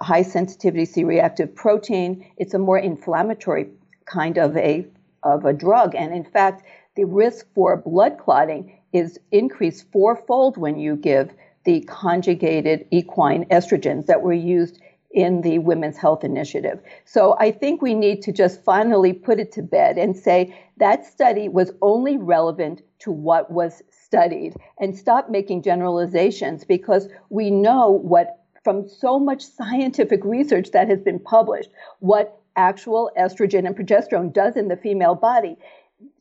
high 0.00 0.22
sensitivity 0.22 0.84
C 0.84 1.04
reactive 1.04 1.54
protein. 1.54 2.24
It's 2.36 2.54
a 2.54 2.58
more 2.58 2.78
inflammatory 2.78 3.68
kind 4.06 4.38
of 4.38 4.56
a, 4.56 4.86
of 5.22 5.44
a 5.44 5.52
drug. 5.52 5.94
And 5.94 6.14
in 6.14 6.24
fact, 6.24 6.62
the 6.98 7.04
risk 7.04 7.46
for 7.54 7.76
blood 7.76 8.18
clotting 8.18 8.76
is 8.92 9.20
increased 9.30 9.86
fourfold 9.92 10.56
when 10.56 10.80
you 10.80 10.96
give 10.96 11.30
the 11.62 11.80
conjugated 11.82 12.84
equine 12.90 13.44
estrogens 13.50 14.06
that 14.06 14.20
were 14.20 14.32
used 14.32 14.80
in 15.12 15.40
the 15.42 15.60
Women's 15.60 15.96
Health 15.96 16.24
Initiative. 16.24 16.80
So 17.04 17.36
I 17.38 17.52
think 17.52 17.80
we 17.80 17.94
need 17.94 18.20
to 18.22 18.32
just 18.32 18.64
finally 18.64 19.12
put 19.12 19.38
it 19.38 19.52
to 19.52 19.62
bed 19.62 19.96
and 19.96 20.16
say 20.16 20.58
that 20.78 21.06
study 21.06 21.48
was 21.48 21.70
only 21.82 22.16
relevant 22.16 22.82
to 22.98 23.12
what 23.12 23.48
was 23.48 23.80
studied 23.90 24.56
and 24.80 24.98
stop 24.98 25.30
making 25.30 25.62
generalizations 25.62 26.64
because 26.64 27.08
we 27.30 27.48
know 27.48 27.90
what 27.90 28.40
from 28.64 28.88
so 28.88 29.20
much 29.20 29.44
scientific 29.44 30.24
research 30.24 30.72
that 30.72 30.88
has 30.88 31.00
been 31.00 31.20
published 31.20 31.70
what 32.00 32.40
actual 32.56 33.10
estrogen 33.16 33.66
and 33.66 33.76
progesterone 33.76 34.32
does 34.32 34.56
in 34.56 34.66
the 34.66 34.76
female 34.76 35.14
body 35.14 35.56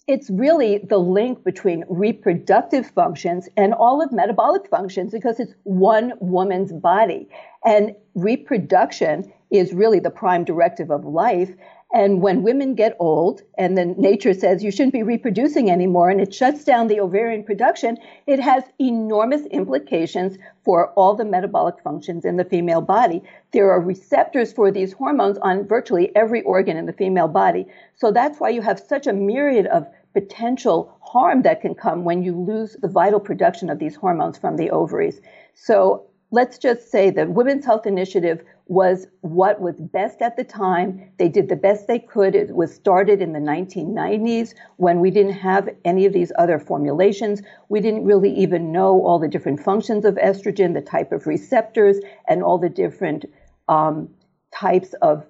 it's 0.07 0.29
really 0.29 0.77
the 0.77 0.97
link 0.97 1.43
between 1.43 1.83
reproductive 1.89 2.87
functions 2.87 3.49
and 3.57 3.73
all 3.73 4.01
of 4.01 4.13
metabolic 4.13 4.69
functions 4.69 5.11
because 5.11 5.39
it's 5.39 5.53
one 5.63 6.13
woman's 6.21 6.71
body. 6.71 7.27
And 7.65 7.93
reproduction 8.15 9.31
is 9.51 9.73
really 9.73 9.99
the 9.99 10.09
prime 10.09 10.45
directive 10.45 10.91
of 10.91 11.03
life. 11.03 11.51
And 11.93 12.21
when 12.21 12.43
women 12.43 12.75
get 12.75 12.97
old 12.99 13.41
and 13.57 13.77
then 13.77 13.95
nature 13.97 14.33
says 14.33 14.63
you 14.63 14.71
shouldn't 14.71 14.93
be 14.93 15.03
reproducing 15.03 15.69
anymore 15.69 16.09
and 16.09 16.19
it 16.19 16.33
shuts 16.33 16.65
down 16.65 16.87
the 16.87 16.99
ovarian 16.99 17.43
production, 17.43 17.97
it 18.27 18.39
has 18.39 18.63
enormous 18.79 19.45
implications 19.47 20.37
for 20.65 20.89
all 20.91 21.15
the 21.15 21.23
metabolic 21.23 21.75
functions 21.81 22.25
in 22.25 22.35
the 22.35 22.43
female 22.43 22.81
body. 22.81 23.23
There 23.53 23.71
are 23.71 23.79
receptors 23.79 24.51
for 24.51 24.69
these 24.69 24.93
hormones 24.93 25.37
on 25.37 25.65
virtually 25.65 26.13
every 26.15 26.41
organ 26.43 26.75
in 26.75 26.85
the 26.85 26.93
female 26.93 27.29
body. 27.29 27.67
So 27.95 28.11
that's 28.11 28.39
why 28.39 28.49
you 28.49 28.61
have 28.61 28.79
such 28.79 29.07
a 29.07 29.13
myriad 29.13 29.67
of 29.67 29.87
potential 30.21 30.97
harm 31.01 31.43
that 31.43 31.61
can 31.61 31.75
come 31.75 32.03
when 32.03 32.23
you 32.23 32.33
lose 32.35 32.75
the 32.81 32.87
vital 32.87 33.19
production 33.19 33.69
of 33.69 33.77
these 33.77 33.95
hormones 33.95 34.35
from 34.35 34.57
the 34.57 34.71
ovaries. 34.71 35.21
So 35.53 36.07
let's 36.31 36.57
just 36.57 36.91
say 36.91 37.11
the 37.11 37.27
Women's 37.27 37.65
Health 37.65 37.85
Initiative 37.85 38.41
was 38.65 39.05
what 39.21 39.61
was 39.61 39.79
best 39.79 40.23
at 40.23 40.35
the 40.35 40.43
time. 40.43 41.11
They 41.19 41.29
did 41.29 41.49
the 41.49 41.55
best 41.55 41.87
they 41.87 41.99
could. 41.99 42.33
It 42.33 42.55
was 42.55 42.73
started 42.73 43.21
in 43.21 43.31
the 43.33 43.39
1990s 43.39 44.55
when 44.77 44.99
we 44.99 45.11
didn't 45.11 45.33
have 45.33 45.69
any 45.85 46.07
of 46.07 46.13
these 46.13 46.31
other 46.39 46.57
formulations. 46.57 47.43
We 47.69 47.79
didn't 47.79 48.03
really 48.03 48.33
even 48.33 48.71
know 48.71 49.05
all 49.05 49.19
the 49.19 49.27
different 49.27 49.61
functions 49.61 50.03
of 50.03 50.15
estrogen, 50.15 50.73
the 50.73 50.81
type 50.81 51.11
of 51.11 51.27
receptors, 51.27 51.97
and 52.27 52.41
all 52.41 52.57
the 52.57 52.69
different 52.69 53.25
um, 53.69 54.09
types 54.51 54.93
of 55.01 55.25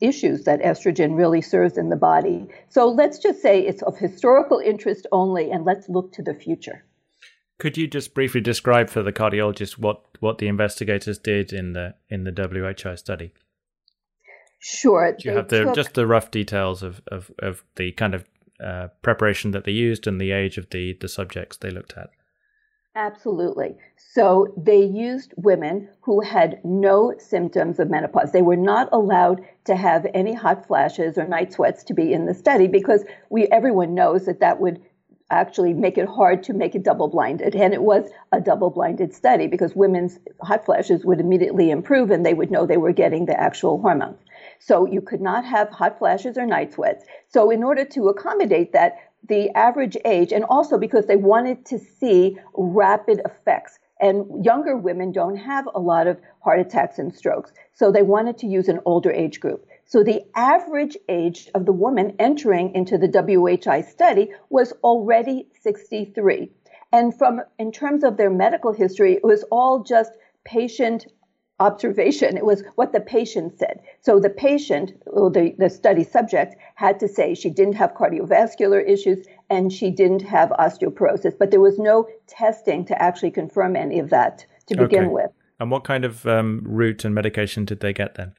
issues 0.00 0.44
that 0.44 0.60
estrogen 0.60 1.16
really 1.16 1.40
serves 1.42 1.76
in 1.76 1.88
the 1.88 1.96
body. 1.96 2.46
So 2.68 2.88
let's 2.88 3.18
just 3.18 3.42
say 3.42 3.60
it's 3.60 3.82
of 3.82 3.98
historical 3.98 4.58
interest 4.58 5.06
only, 5.12 5.50
and 5.50 5.64
let's 5.64 5.88
look 5.88 6.12
to 6.14 6.22
the 6.22 6.34
future. 6.34 6.84
Could 7.58 7.76
you 7.76 7.86
just 7.86 8.14
briefly 8.14 8.40
describe 8.40 8.88
for 8.88 9.02
the 9.02 9.12
cardiologist 9.12 9.78
what, 9.78 10.02
what 10.20 10.38
the 10.38 10.48
investigators 10.48 11.18
did 11.18 11.52
in 11.52 11.74
the 11.74 11.94
in 12.08 12.24
the 12.24 12.32
WHO 12.32 12.96
study? 12.96 13.32
Sure. 14.60 15.16
Do 15.18 15.28
you 15.28 15.36
have 15.36 15.48
the 15.48 15.64
took... 15.64 15.74
just 15.74 15.94
the 15.94 16.06
rough 16.06 16.30
details 16.30 16.82
of, 16.82 17.00
of, 17.08 17.30
of 17.38 17.64
the 17.76 17.92
kind 17.92 18.14
of 18.14 18.24
uh, 18.62 18.88
preparation 19.02 19.52
that 19.52 19.64
they 19.64 19.72
used 19.72 20.06
and 20.06 20.20
the 20.20 20.32
age 20.32 20.58
of 20.58 20.68
the, 20.70 20.96
the 21.00 21.08
subjects 21.08 21.56
they 21.56 21.70
looked 21.70 21.94
at? 21.96 22.10
Absolutely. 22.96 23.76
So 23.96 24.52
they 24.56 24.82
used 24.82 25.32
women 25.36 25.88
who 26.00 26.20
had 26.20 26.60
no 26.64 27.14
symptoms 27.18 27.78
of 27.78 27.88
menopause. 27.88 28.32
They 28.32 28.42
were 28.42 28.56
not 28.56 28.88
allowed 28.92 29.42
to 29.66 29.76
have 29.76 30.06
any 30.12 30.34
hot 30.34 30.66
flashes 30.66 31.16
or 31.16 31.26
night 31.26 31.52
sweats 31.52 31.84
to 31.84 31.94
be 31.94 32.12
in 32.12 32.26
the 32.26 32.34
study 32.34 32.66
because 32.66 33.04
we 33.30 33.46
everyone 33.48 33.94
knows 33.94 34.26
that 34.26 34.40
that 34.40 34.60
would 34.60 34.82
actually 35.30 35.72
make 35.72 35.96
it 35.96 36.08
hard 36.08 36.42
to 36.42 36.52
make 36.52 36.74
it 36.74 36.82
double 36.82 37.06
blinded. 37.06 37.54
And 37.54 37.72
it 37.72 37.82
was 37.82 38.10
a 38.32 38.40
double 38.40 38.70
blinded 38.70 39.14
study 39.14 39.46
because 39.46 39.76
women's 39.76 40.18
hot 40.42 40.64
flashes 40.64 41.04
would 41.04 41.20
immediately 41.20 41.70
improve 41.70 42.10
and 42.10 42.26
they 42.26 42.34
would 42.34 42.50
know 42.50 42.66
they 42.66 42.76
were 42.76 42.92
getting 42.92 43.26
the 43.26 43.40
actual 43.40 43.80
hormones. 43.80 44.18
So 44.58 44.84
you 44.86 45.00
could 45.00 45.20
not 45.20 45.44
have 45.44 45.68
hot 45.70 45.98
flashes 46.00 46.36
or 46.36 46.44
night 46.44 46.72
sweats. 46.72 47.04
So 47.28 47.50
in 47.50 47.62
order 47.62 47.84
to 47.84 48.08
accommodate 48.08 48.72
that, 48.72 48.96
the 49.28 49.50
average 49.50 49.96
age, 50.04 50.32
and 50.32 50.44
also 50.44 50.78
because 50.78 51.06
they 51.06 51.16
wanted 51.16 51.66
to 51.66 51.78
see 51.78 52.36
rapid 52.54 53.20
effects. 53.24 53.78
And 54.00 54.44
younger 54.44 54.76
women 54.76 55.12
don't 55.12 55.36
have 55.36 55.68
a 55.74 55.78
lot 55.78 56.06
of 56.06 56.18
heart 56.40 56.60
attacks 56.60 56.98
and 56.98 57.14
strokes. 57.14 57.52
So 57.74 57.92
they 57.92 58.02
wanted 58.02 58.38
to 58.38 58.46
use 58.46 58.68
an 58.68 58.80
older 58.86 59.10
age 59.10 59.40
group. 59.40 59.66
So 59.84 60.02
the 60.02 60.22
average 60.34 60.96
age 61.08 61.50
of 61.54 61.66
the 61.66 61.72
woman 61.72 62.16
entering 62.18 62.74
into 62.74 62.96
the 62.96 63.08
WHI 63.08 63.82
study 63.82 64.30
was 64.48 64.72
already 64.84 65.48
63. 65.62 66.50
And 66.92 67.16
from, 67.16 67.42
in 67.58 67.72
terms 67.72 68.04
of 68.04 68.16
their 68.16 68.30
medical 68.30 68.72
history, 68.72 69.14
it 69.14 69.24
was 69.24 69.44
all 69.50 69.82
just 69.82 70.12
patient 70.44 71.06
observation. 71.60 72.36
It 72.36 72.44
was 72.44 72.64
what 72.74 72.92
the 72.92 73.00
patient 73.00 73.58
said. 73.58 73.80
So 74.00 74.18
the 74.18 74.30
patient, 74.30 74.92
or 75.06 75.30
the, 75.30 75.54
the 75.58 75.70
study 75.70 76.02
subject, 76.02 76.56
had 76.74 76.98
to 77.00 77.08
say 77.08 77.34
she 77.34 77.50
didn't 77.50 77.74
have 77.74 77.94
cardiovascular 77.94 78.86
issues 78.88 79.26
and 79.50 79.72
she 79.72 79.90
didn't 79.90 80.22
have 80.22 80.48
osteoporosis, 80.50 81.38
but 81.38 81.50
there 81.50 81.60
was 81.60 81.78
no 81.78 82.08
testing 82.26 82.84
to 82.86 83.00
actually 83.00 83.30
confirm 83.30 83.76
any 83.76 83.98
of 83.98 84.10
that 84.10 84.44
to 84.66 84.76
begin 84.76 85.04
okay. 85.04 85.12
with. 85.12 85.30
And 85.60 85.70
what 85.70 85.84
kind 85.84 86.04
of 86.04 86.26
um, 86.26 86.62
route 86.64 87.04
and 87.04 87.14
medication 87.14 87.64
did 87.66 87.80
they 87.80 87.92
get 87.92 88.14
then? 88.14 88.32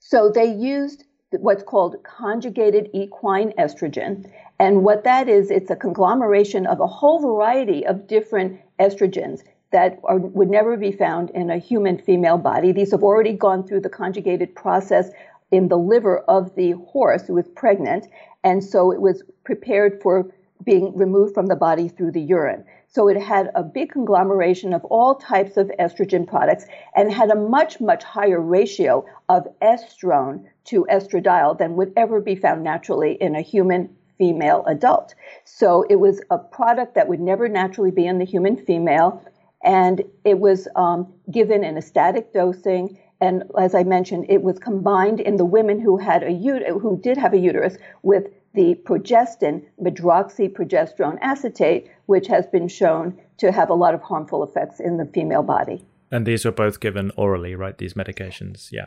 So 0.00 0.28
they 0.28 0.52
used 0.52 1.04
what's 1.30 1.62
called 1.62 1.96
conjugated 2.02 2.90
equine 2.92 3.52
estrogen. 3.58 4.30
And 4.58 4.82
what 4.84 5.04
that 5.04 5.28
is, 5.28 5.50
it's 5.50 5.70
a 5.70 5.76
conglomeration 5.76 6.66
of 6.66 6.80
a 6.80 6.86
whole 6.86 7.20
variety 7.20 7.86
of 7.86 8.06
different 8.06 8.60
estrogens 8.78 9.42
that 9.72 9.98
are, 10.04 10.18
would 10.18 10.50
never 10.50 10.76
be 10.76 10.92
found 10.92 11.30
in 11.30 11.50
a 11.50 11.58
human 11.58 11.98
female 11.98 12.38
body. 12.38 12.72
These 12.72 12.92
have 12.92 13.02
already 13.02 13.32
gone 13.32 13.66
through 13.66 13.80
the 13.80 13.88
conjugated 13.88 14.54
process 14.54 15.10
in 15.50 15.68
the 15.68 15.78
liver 15.78 16.20
of 16.20 16.54
the 16.54 16.72
horse 16.72 17.26
who 17.26 17.34
was 17.34 17.48
pregnant. 17.48 18.06
And 18.44 18.62
so 18.62 18.92
it 18.92 19.00
was 19.00 19.22
prepared 19.44 20.00
for 20.02 20.30
being 20.64 20.96
removed 20.96 21.34
from 21.34 21.46
the 21.46 21.56
body 21.56 21.88
through 21.88 22.12
the 22.12 22.20
urine. 22.20 22.64
So 22.88 23.08
it 23.08 23.20
had 23.20 23.50
a 23.54 23.62
big 23.62 23.90
conglomeration 23.90 24.74
of 24.74 24.84
all 24.84 25.14
types 25.14 25.56
of 25.56 25.70
estrogen 25.80 26.26
products 26.26 26.66
and 26.94 27.10
had 27.10 27.30
a 27.30 27.34
much, 27.34 27.80
much 27.80 28.04
higher 28.04 28.40
ratio 28.40 29.06
of 29.30 29.48
estrone 29.62 30.44
to 30.66 30.86
estradiol 30.90 31.56
than 31.56 31.76
would 31.76 31.92
ever 31.96 32.20
be 32.20 32.36
found 32.36 32.62
naturally 32.62 33.14
in 33.14 33.34
a 33.34 33.40
human 33.40 33.88
female 34.18 34.62
adult. 34.66 35.14
So 35.44 35.86
it 35.88 35.96
was 35.96 36.20
a 36.30 36.38
product 36.38 36.94
that 36.94 37.08
would 37.08 37.20
never 37.20 37.48
naturally 37.48 37.90
be 37.90 38.06
in 38.06 38.18
the 38.18 38.24
human 38.24 38.56
female. 38.56 39.24
And 39.64 40.02
it 40.24 40.38
was 40.38 40.68
um, 40.76 41.12
given 41.30 41.64
in 41.64 41.76
a 41.76 41.82
static 41.82 42.32
dosing. 42.32 42.98
And 43.20 43.44
as 43.58 43.74
I 43.74 43.84
mentioned, 43.84 44.26
it 44.28 44.42
was 44.42 44.58
combined 44.58 45.20
in 45.20 45.36
the 45.36 45.44
women 45.44 45.80
who 45.80 45.96
had 45.96 46.22
a 46.22 46.32
who 46.32 47.00
did 47.00 47.16
have 47.16 47.32
a 47.32 47.38
uterus 47.38 47.76
with 48.02 48.28
the 48.54 48.74
progestin, 48.84 49.64
medroxyprogesterone 49.80 51.18
acetate, 51.20 51.90
which 52.06 52.26
has 52.26 52.46
been 52.46 52.68
shown 52.68 53.18
to 53.38 53.50
have 53.52 53.70
a 53.70 53.74
lot 53.74 53.94
of 53.94 54.02
harmful 54.02 54.42
effects 54.42 54.80
in 54.80 54.98
the 54.98 55.06
female 55.06 55.42
body. 55.42 55.86
And 56.10 56.26
these 56.26 56.44
were 56.44 56.52
both 56.52 56.80
given 56.80 57.10
orally, 57.16 57.54
right? 57.54 57.76
These 57.78 57.94
medications, 57.94 58.70
yeah. 58.70 58.86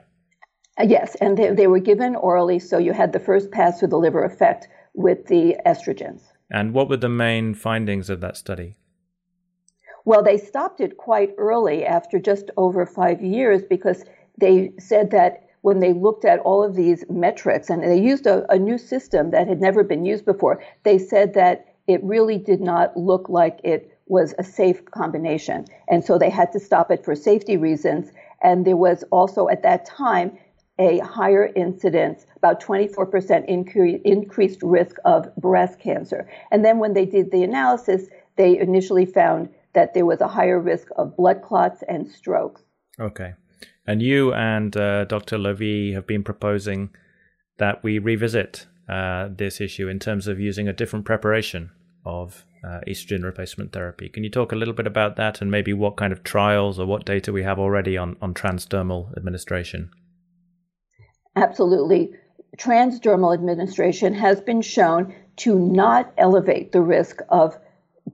Uh, 0.79 0.84
yes, 0.84 1.15
and 1.15 1.38
they, 1.38 1.51
they 1.51 1.67
were 1.67 1.79
given 1.79 2.15
orally, 2.15 2.60
so 2.60 2.77
you 2.77 2.94
had 2.94 3.13
the 3.13 3.20
first 3.20 3.50
pass 3.50 3.79
through 3.79 3.88
the 3.88 3.98
liver 3.98 4.24
effect 4.24 4.67
with 4.94 5.25
the 5.27 5.55
estrogens. 5.65 6.22
And 6.51 6.74
what 6.74 6.89
were 6.89 6.98
the 6.98 7.10
main 7.10 7.55
findings 7.55 8.10
of 8.10 8.22
that 8.22 8.38
study? 8.38 8.75
Well, 10.06 10.22
they 10.22 10.38
stopped 10.38 10.82
it 10.82 10.98
quite 10.98 11.34
early 11.38 11.84
after 11.84 12.20
just 12.20 12.52
over 12.58 12.86
five 12.86 13.22
years 13.24 13.64
because 13.64 14.06
they 14.38 14.72
said 14.78 15.10
that 15.12 15.50
when 15.62 15.80
they 15.80 15.94
looked 15.94 16.26
at 16.26 16.40
all 16.42 16.64
of 16.64 16.76
these 16.76 17.04
metrics 17.10 17.72
and 17.72 17.82
they 17.84 18.00
used 18.00 18.28
a, 18.28 18.46
a 18.52 18.60
new 18.60 18.78
system 18.78 19.32
that 19.32 19.48
had 19.48 19.60
never 19.60 19.84
been 19.84 20.06
used 20.06 20.24
before, 20.24 20.64
they 20.84 21.00
said 21.00 21.34
that 21.34 21.74
it 21.88 22.04
really 22.04 22.38
did 22.38 22.62
not 22.62 22.96
look 22.96 23.30
like 23.30 23.60
it 23.64 23.98
was 24.06 24.36
a 24.38 24.44
safe 24.44 24.86
combination. 24.92 25.66
And 25.88 26.06
so 26.06 26.20
they 26.20 26.30
had 26.30 26.52
to 26.52 26.60
stop 26.60 26.92
it 26.92 27.04
for 27.04 27.16
safety 27.16 27.58
reasons. 27.58 28.12
And 28.44 28.64
there 28.64 28.78
was 28.78 29.04
also 29.12 29.48
at 29.48 29.64
that 29.64 29.88
time 29.88 30.38
a 30.78 31.00
higher 31.00 31.52
incidence, 31.56 32.28
about 32.36 32.62
24% 32.62 33.50
incre- 33.50 34.02
increased 34.04 34.62
risk 34.62 34.98
of 35.04 35.36
breast 35.36 35.80
cancer. 35.80 36.30
And 36.52 36.64
then 36.64 36.78
when 36.78 36.94
they 36.94 37.06
did 37.06 37.32
the 37.32 37.44
analysis, 37.44 38.04
they 38.36 38.60
initially 38.60 39.06
found 39.06 39.50
that 39.75 39.94
there 39.94 40.05
was 40.05 40.22
a 40.22 40.27
higher 40.27 40.60
risk 40.60 40.88
of 40.98 41.15
blood 41.15 41.41
clots 41.44 41.84
and 41.88 42.10
strokes. 42.10 42.63
Okay. 43.00 43.34
And 43.86 44.01
you 44.01 44.34
and 44.34 44.75
uh, 44.75 45.05
Dr. 45.05 45.38
Lavie 45.38 45.94
have 45.94 46.08
been 46.08 46.24
proposing 46.24 46.89
that 47.58 47.84
we 47.84 48.00
revisit 48.00 48.65
uh, 48.89 49.29
this 49.32 49.62
issue 49.62 49.88
in 49.88 50.00
terms 50.00 50.27
of 50.27 50.39
using 50.39 50.67
a 50.67 50.74
different 50.74 51.05
preparation 51.05 51.72
of 52.05 52.46
uh, 52.63 52.79
estrogen 52.88 53.24
replacement 53.24 53.72
therapy. 53.72 54.10
Can 54.10 54.24
you 54.24 54.29
talk 54.29 54.51
a 54.51 54.55
little 54.55 54.74
bit 54.74 54.88
about 54.88 55.15
that 55.17 55.41
and 55.41 55.51
maybe 55.51 55.74
what 55.74 55.98
kind 55.98 56.12
of 56.12 56.24
trials 56.24 56.79
or 56.79 56.86
what 56.86 57.05
data 57.05 57.32
we 57.32 57.44
have 57.44 57.60
already 57.60 57.98
on, 57.98 58.17
on 58.22 58.34
transdermal 58.34 59.15
administration? 59.15 59.91
Absolutely. 61.36 62.12
Transdermal 62.58 63.34
administration 63.34 64.13
has 64.13 64.41
been 64.41 64.62
shown 64.62 65.13
to 65.38 65.60
not 65.60 66.13
elevate 66.17 66.72
the 66.72 66.82
risk 66.82 67.22
of 67.29 67.58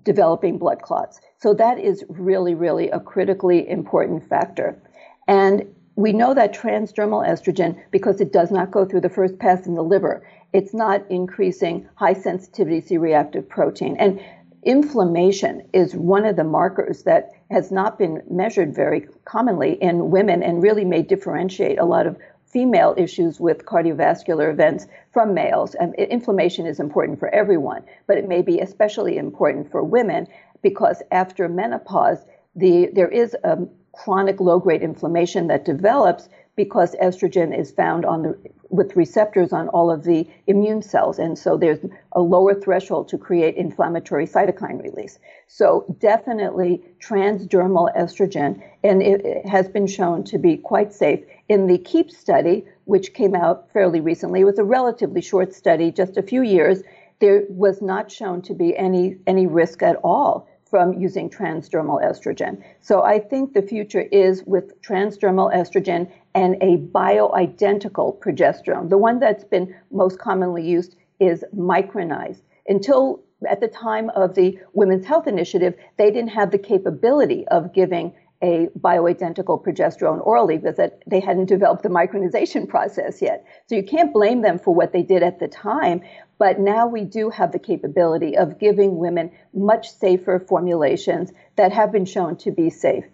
developing 0.03 0.58
blood 0.58 0.81
clots. 0.81 1.22
So 1.38 1.53
that 1.55 1.77
is 1.79 2.03
really, 2.10 2.55
really 2.55 2.89
a 2.89 3.00
critically 3.00 3.67
important 3.70 4.27
factor. 4.27 4.81
And 5.27 5.65
we 5.96 6.13
know 6.13 6.34
that 6.34 6.53
transdermal 6.53 7.27
estrogen, 7.27 7.79
because 7.91 8.22
it 8.22 8.31
does 8.31 8.51
not 8.51 8.72
go 8.72 8.86
through 8.86 9.01
the 9.01 9.10
first 9.10 9.38
pass 9.39 9.67
in 9.67 9.75
the 9.75 9.84
liver, 9.84 10.25
it's 10.53 10.74
not 10.74 11.10
increasing 11.10 11.88
high 11.96 12.13
sensitivity 12.13 12.81
C 12.81 12.98
reactive 12.98 13.48
protein. 13.48 13.96
And 13.98 14.22
inflammation 14.63 15.67
is 15.74 15.96
one 15.96 16.25
of 16.25 16.36
the 16.36 16.43
markers 16.43 17.03
that 17.03 17.31
has 17.50 17.72
not 17.72 17.98
been 17.98 18.22
measured 18.29 18.74
very 18.75 19.08
commonly 19.25 19.74
in 19.81 20.12
women 20.12 20.43
and 20.43 20.63
really 20.63 20.86
may 20.86 21.01
differentiate 21.01 21.79
a 21.79 21.86
lot 21.86 22.08
of 22.08 22.17
female 22.51 22.93
issues 22.98 23.39
with 23.39 23.65
cardiovascular 23.65 24.51
events 24.51 24.88
from 25.12 25.34
males. 25.34 25.75
Um, 25.79 25.93
and 25.98 26.08
inflammation 26.10 26.65
is 26.65 26.79
important 26.79 27.20
for 27.20 27.29
everyone, 27.34 27.84
but 28.08 28.17
it 28.17 28.27
may 28.27 28.41
be 28.41 28.60
especially 28.60 29.17
important 29.17 29.72
for 29.72 29.84
women 29.84 30.27
because 30.62 31.01
after 31.12 31.48
menopause, 31.48 32.25
the, 32.55 32.89
there 32.93 33.08
is 33.08 33.36
a 33.43 33.58
chronic 33.93 34.39
low 34.39 34.60
grade 34.60 34.81
inflammation 34.81 35.48
that 35.48 35.65
develops 35.65 36.29
because 36.55 36.96
estrogen 37.01 37.58
is 37.58 37.72
found 37.72 38.05
on 38.05 38.24
the 38.24 38.38
with 38.72 38.96
receptors 38.96 39.51
on 39.51 39.67
all 39.70 39.91
of 39.91 40.03
the 40.05 40.25
immune 40.48 40.81
cells, 40.81 41.20
and 41.20 41.38
so 41.38 41.58
there's 41.58 41.79
a 42.13 42.22
lower 42.22 42.55
threshold 42.55 43.10
to 43.10 43.17
create 43.17 43.55
inflammatory 43.55 44.25
cytokine 44.25 44.81
release. 44.81 45.20
So 45.48 45.86
definitely 46.00 46.81
transdermal 47.00 47.93
estrogen, 47.96 48.63
and 48.84 49.03
it 49.03 49.46
has 49.46 49.67
been 49.67 49.88
shown 49.88 50.24
to 50.25 50.38
be 50.38 50.55
quite 50.55 50.93
safe. 50.93 51.20
In 51.50 51.67
the 51.67 51.77
KEEPS 51.77 52.13
study, 52.13 52.65
which 52.86 53.13
came 53.13 53.36
out 53.36 53.70
fairly 53.74 54.00
recently, 54.00 54.39
it 54.39 54.46
was 54.46 54.60
a 54.60 54.63
relatively 54.63 55.22
short 55.22 55.53
study, 55.53 55.91
just 55.91 56.15
a 56.15 56.24
few 56.24 56.41
years. 56.41 56.81
There 57.20 57.43
was 57.50 57.81
not 57.81 58.10
shown 58.10 58.41
to 58.43 58.53
be 58.53 58.75
any 58.75 59.17
any 59.27 59.48
risk 59.48 59.84
at 59.84 59.98
all 59.98 60.48
from 60.72 60.93
using 60.93 61.29
transdermal 61.29 62.01
estrogen. 62.01 62.63
So 62.79 63.03
I 63.03 63.20
think 63.20 63.53
the 63.53 63.62
future 63.62 64.00
is 64.01 64.43
with 64.46 64.81
transdermal 64.81 65.53
estrogen 65.53 66.10
and 66.33 66.55
a 66.61 66.77
bioidentical 66.77 68.17
progesterone. 68.19 68.89
The 68.89 68.97
one 68.97 69.19
that's 69.19 69.43
been 69.43 69.75
most 69.91 70.19
commonly 70.19 70.67
used 70.67 70.95
is 71.19 71.43
micronized. 71.55 72.41
Until 72.67 73.21
at 73.50 73.59
the 73.59 73.67
time 73.67 74.09
of 74.11 74.35
the 74.35 74.59
Women's 74.73 75.05
Health 75.05 75.27
Initiative, 75.27 75.75
they 75.97 76.11
didn't 76.11 76.29
have 76.29 76.51
the 76.51 76.57
capability 76.57 77.47
of 77.47 77.73
giving 77.73 78.13
a 78.43 78.67
bioidentical 78.79 79.63
progesterone 79.63 80.25
orally 80.25 80.57
because 80.57 80.79
they 81.05 81.19
hadn't 81.19 81.45
developed 81.45 81.83
the 81.83 81.89
micronization 81.89 82.67
process 82.75 83.21
yet. 83.21 83.45
So 83.67 83.75
you 83.75 83.83
can't 83.83 84.13
blame 84.13 84.41
them 84.41 84.57
for 84.57 84.73
what 84.73 84.93
they 84.93 85.03
did 85.03 85.21
at 85.21 85.39
the 85.39 85.47
time. 85.47 86.01
But 86.39 86.59
now 86.59 86.88
we 86.88 87.03
do 87.03 87.29
have 87.29 87.51
the 87.51 87.59
capability 87.59 88.35
of 88.35 88.57
giving 88.57 88.97
women 88.97 89.31
much 89.53 89.91
safer 89.91 90.39
formulations 90.39 91.31
that 91.55 91.71
have 91.71 91.91
been 91.91 92.05
shown 92.05 92.35
to 92.38 92.51
be 92.51 92.71
safe. 92.71 93.05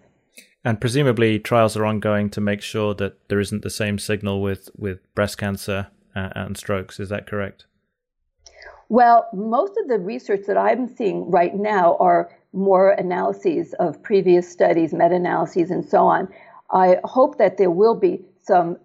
And 0.68 0.78
presumably, 0.78 1.38
trials 1.38 1.78
are 1.78 1.86
ongoing 1.86 2.28
to 2.28 2.42
make 2.42 2.60
sure 2.60 2.92
that 2.96 3.26
there 3.30 3.40
isn't 3.40 3.62
the 3.62 3.70
same 3.70 3.98
signal 3.98 4.42
with, 4.42 4.68
with 4.76 4.98
breast 5.14 5.38
cancer 5.38 5.86
uh, 6.14 6.28
and 6.34 6.58
strokes. 6.58 7.00
Is 7.00 7.08
that 7.08 7.26
correct? 7.26 7.64
Well, 8.90 9.26
most 9.32 9.78
of 9.78 9.88
the 9.88 9.98
research 9.98 10.42
that 10.46 10.58
I'm 10.58 10.86
seeing 10.86 11.30
right 11.30 11.54
now 11.54 11.96
are 12.00 12.28
more 12.52 12.90
analyses 12.90 13.72
of 13.80 14.02
previous 14.02 14.46
studies, 14.46 14.92
meta 14.92 15.14
analyses, 15.14 15.70
and 15.70 15.82
so 15.82 16.04
on. 16.04 16.28
I 16.70 16.98
hope 17.02 17.38
that 17.38 17.56
there 17.56 17.70
will 17.70 17.94
be 17.94 18.26
some 18.42 18.76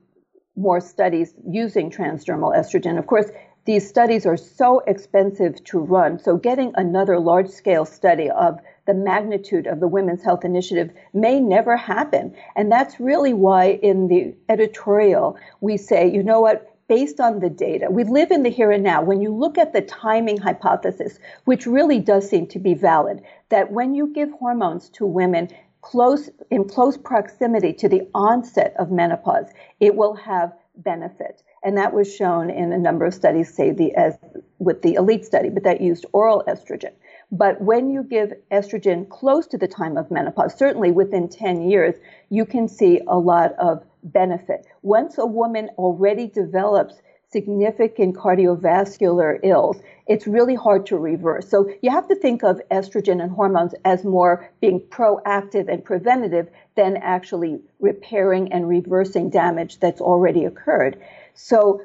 more 0.56 0.80
studies 0.80 1.34
using 1.46 1.92
transdermal 1.92 2.56
estrogen. 2.56 2.98
Of 2.98 3.08
course, 3.08 3.30
these 3.66 3.88
studies 3.88 4.26
are 4.26 4.38
so 4.38 4.80
expensive 4.88 5.64
to 5.66 5.80
run. 5.80 6.20
So 6.20 6.36
getting 6.36 6.74
another 6.76 7.20
large 7.20 7.50
scale 7.50 7.86
study 7.86 8.30
of 8.30 8.60
the 8.86 8.94
magnitude 8.94 9.68
of 9.68 9.80
the 9.80 9.88
Women's 9.88 10.24
Health 10.24 10.44
Initiative 10.44 10.92
may 11.14 11.40
never 11.40 11.78
happen. 11.78 12.36
And 12.56 12.72
that's 12.72 13.00
really 13.00 13.34
why 13.34 13.80
in 13.82 14.08
the 14.08 14.36
editorial 14.50 15.38
we 15.62 15.78
say, 15.78 16.12
you 16.12 16.24
know 16.24 16.42
what, 16.42 16.70
based 16.90 17.22
on 17.22 17.40
the 17.40 17.50
data, 17.50 17.88
we 17.90 18.04
live 18.04 18.32
in 18.32 18.44
the 18.44 18.50
here 18.50 18.72
and 18.72 18.84
now. 18.84 19.02
When 19.02 19.22
you 19.22 19.34
look 19.34 19.58
at 19.58 19.72
the 19.72 19.82
timing 19.82 20.38
hypothesis, 20.38 21.18
which 21.46 21.66
really 21.66 22.00
does 22.00 22.30
seem 22.30 22.48
to 22.48 22.60
be 22.60 22.74
valid, 22.74 23.22
that 23.50 23.72
when 23.72 23.94
you 23.94 24.08
give 24.08 24.32
hormones 24.32 24.90
to 24.90 25.06
women, 25.06 25.48
close 25.82 26.30
in 26.52 26.68
close 26.68 26.98
proximity 26.98 27.72
to 27.74 27.88
the 27.88 28.08
onset 28.14 28.76
of 28.78 28.92
menopause, 28.92 29.48
it 29.80 29.96
will 29.96 30.16
have 30.16 30.54
benefit. 30.76 31.44
And 31.64 31.78
that 31.78 31.94
was 31.94 32.14
shown 32.14 32.50
in 32.50 32.74
a 32.74 32.78
number 32.78 33.06
of 33.06 33.14
studies, 33.14 33.54
say 33.54 33.72
the 33.72 33.96
as 33.96 34.18
with 34.60 34.82
the 34.82 34.96
elite 34.96 35.26
study, 35.26 35.50
but 35.50 35.64
that 35.64 35.82
used 35.82 36.06
oral 36.12 36.44
estrogen. 36.48 36.92
But 37.32 37.62
when 37.62 37.90
you 37.90 38.04
give 38.04 38.34
estrogen 38.52 39.10
close 39.10 39.48
to 39.48 39.58
the 39.58 39.68
time 39.68 39.98
of 39.98 40.12
menopause, 40.12 40.58
certainly 40.58 40.92
within 40.92 41.30
10 41.30 41.70
years, 41.70 41.96
you 42.30 42.46
can 42.46 42.68
see 42.68 43.02
a 43.08 43.18
lot 43.18 43.54
of 43.54 43.84
benefit. 44.04 44.68
Once 44.82 45.18
a 45.18 45.26
woman 45.26 45.70
already 45.78 46.28
develops 46.28 47.02
significant 47.32 48.16
cardiovascular 48.16 49.40
ills, 49.44 49.82
it's 50.06 50.28
really 50.28 50.54
hard 50.54 50.86
to 50.86 50.98
reverse. 50.98 51.50
So 51.50 51.70
you 51.82 51.90
have 51.90 52.08
to 52.10 52.16
think 52.16 52.44
of 52.44 52.62
estrogen 52.70 53.22
and 53.22 53.32
hormones 53.32 53.74
as 53.84 54.04
more 54.04 54.50
being 54.62 54.80
proactive 54.80 55.72
and 55.72 55.84
preventative 55.84 56.50
than 56.76 56.98
actually 56.98 57.62
repairing 57.80 58.54
and 58.54 58.70
reversing 58.70 59.32
damage 59.32 59.80
that's 59.80 60.02
already 60.02 60.46
occurred. 60.46 61.02
So 61.36 61.82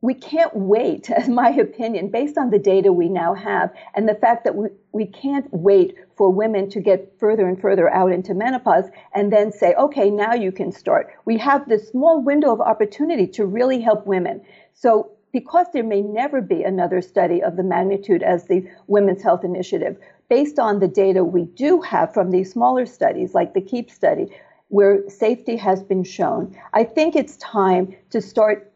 we 0.00 0.14
can't 0.14 0.54
wait, 0.54 1.10
in 1.26 1.34
my 1.34 1.50
opinion, 1.50 2.08
based 2.08 2.38
on 2.38 2.50
the 2.50 2.58
data 2.58 2.92
we 2.92 3.08
now 3.08 3.34
have 3.34 3.72
and 3.94 4.08
the 4.08 4.14
fact 4.14 4.44
that 4.44 4.54
we, 4.54 4.68
we 4.92 5.06
can't 5.06 5.46
wait 5.52 5.96
for 6.16 6.30
women 6.30 6.68
to 6.70 6.80
get 6.80 7.12
further 7.18 7.46
and 7.48 7.60
further 7.60 7.88
out 7.92 8.12
into 8.12 8.34
menopause 8.34 8.86
and 9.14 9.32
then 9.32 9.52
say, 9.52 9.74
okay, 9.74 10.10
now 10.10 10.34
you 10.34 10.52
can 10.52 10.72
start. 10.72 11.08
We 11.24 11.38
have 11.38 11.68
this 11.68 11.88
small 11.88 12.22
window 12.22 12.52
of 12.52 12.60
opportunity 12.60 13.26
to 13.28 13.46
really 13.46 13.80
help 13.80 14.06
women. 14.06 14.42
So 14.74 15.12
because 15.32 15.66
there 15.72 15.84
may 15.84 16.00
never 16.00 16.40
be 16.40 16.62
another 16.62 17.02
study 17.02 17.42
of 17.42 17.56
the 17.56 17.62
magnitude 17.62 18.22
as 18.22 18.46
the 18.46 18.66
Women's 18.86 19.22
Health 19.22 19.44
Initiative, 19.44 19.96
based 20.28 20.58
on 20.58 20.80
the 20.80 20.88
data 20.88 21.22
we 21.22 21.44
do 21.44 21.80
have 21.82 22.14
from 22.14 22.30
these 22.30 22.52
smaller 22.52 22.86
studies, 22.86 23.34
like 23.34 23.54
the 23.54 23.60
KEEPS 23.60 23.92
study, 23.92 24.28
where 24.68 25.08
safety 25.08 25.56
has 25.56 25.82
been 25.82 26.04
shown, 26.04 26.56
I 26.72 26.84
think 26.84 27.14
it's 27.14 27.36
time 27.38 27.94
to 28.10 28.20
start 28.20 28.72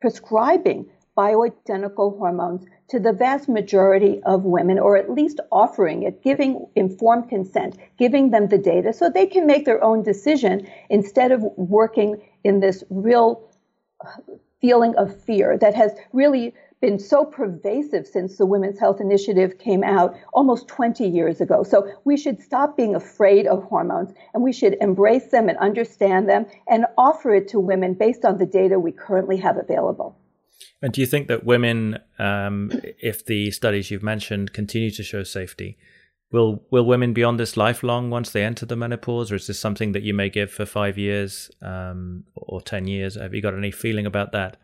prescribing 0.00 0.86
bioidentical 1.16 2.18
hormones 2.18 2.66
to 2.88 3.00
the 3.00 3.12
vast 3.12 3.48
majority 3.48 4.20
of 4.24 4.44
women, 4.44 4.78
or 4.78 4.96
at 4.96 5.10
least 5.10 5.40
offering 5.50 6.02
it, 6.02 6.22
giving 6.22 6.66
informed 6.76 7.28
consent, 7.28 7.76
giving 7.98 8.30
them 8.30 8.48
the 8.48 8.58
data 8.58 8.92
so 8.92 9.08
they 9.08 9.26
can 9.26 9.46
make 9.46 9.64
their 9.64 9.82
own 9.82 10.02
decision 10.02 10.66
instead 10.90 11.32
of 11.32 11.42
working 11.56 12.20
in 12.44 12.60
this 12.60 12.84
real 12.90 13.48
feeling 14.60 14.94
of 14.96 15.18
fear 15.22 15.56
that 15.58 15.74
has 15.74 15.92
really 16.12 16.54
been 16.80 16.98
so 16.98 17.24
pervasive 17.24 18.06
since 18.06 18.36
the 18.36 18.46
Women's 18.46 18.78
Health 18.78 19.00
Initiative 19.00 19.58
came 19.58 19.82
out 19.82 20.16
almost 20.32 20.68
20 20.68 21.06
years 21.08 21.40
ago. 21.40 21.62
So 21.62 21.90
we 22.04 22.16
should 22.16 22.40
stop 22.42 22.76
being 22.76 22.94
afraid 22.94 23.46
of 23.46 23.62
hormones 23.64 24.12
and 24.34 24.42
we 24.42 24.52
should 24.52 24.76
embrace 24.80 25.30
them 25.30 25.48
and 25.48 25.56
understand 25.58 26.28
them 26.28 26.46
and 26.68 26.86
offer 26.98 27.34
it 27.34 27.48
to 27.48 27.60
women 27.60 27.94
based 27.94 28.24
on 28.24 28.38
the 28.38 28.46
data 28.46 28.78
we 28.78 28.92
currently 28.92 29.38
have 29.38 29.56
available. 29.56 30.18
And 30.82 30.92
do 30.92 31.00
you 31.00 31.06
think 31.06 31.28
that 31.28 31.44
women, 31.44 31.98
um, 32.18 32.70
if 33.00 33.24
the 33.24 33.50
studies 33.50 33.90
you've 33.90 34.02
mentioned 34.02 34.52
continue 34.52 34.90
to 34.90 35.02
show 35.02 35.22
safety, 35.22 35.78
will 36.32 36.62
will 36.70 36.84
women 36.84 37.12
be 37.12 37.24
on 37.24 37.36
this 37.36 37.56
lifelong 37.56 38.10
once 38.10 38.30
they 38.30 38.44
enter 38.44 38.66
the 38.66 38.76
menopause, 38.76 39.32
or 39.32 39.36
is 39.36 39.46
this 39.46 39.58
something 39.58 39.92
that 39.92 40.02
you 40.02 40.12
may 40.12 40.28
give 40.28 40.50
for 40.50 40.66
five 40.66 40.98
years 40.98 41.50
um, 41.62 42.24
or 42.34 42.60
ten 42.60 42.86
years? 42.86 43.14
Have 43.14 43.34
you 43.34 43.40
got 43.40 43.54
any 43.54 43.70
feeling 43.70 44.06
about 44.06 44.32
that? 44.32 44.58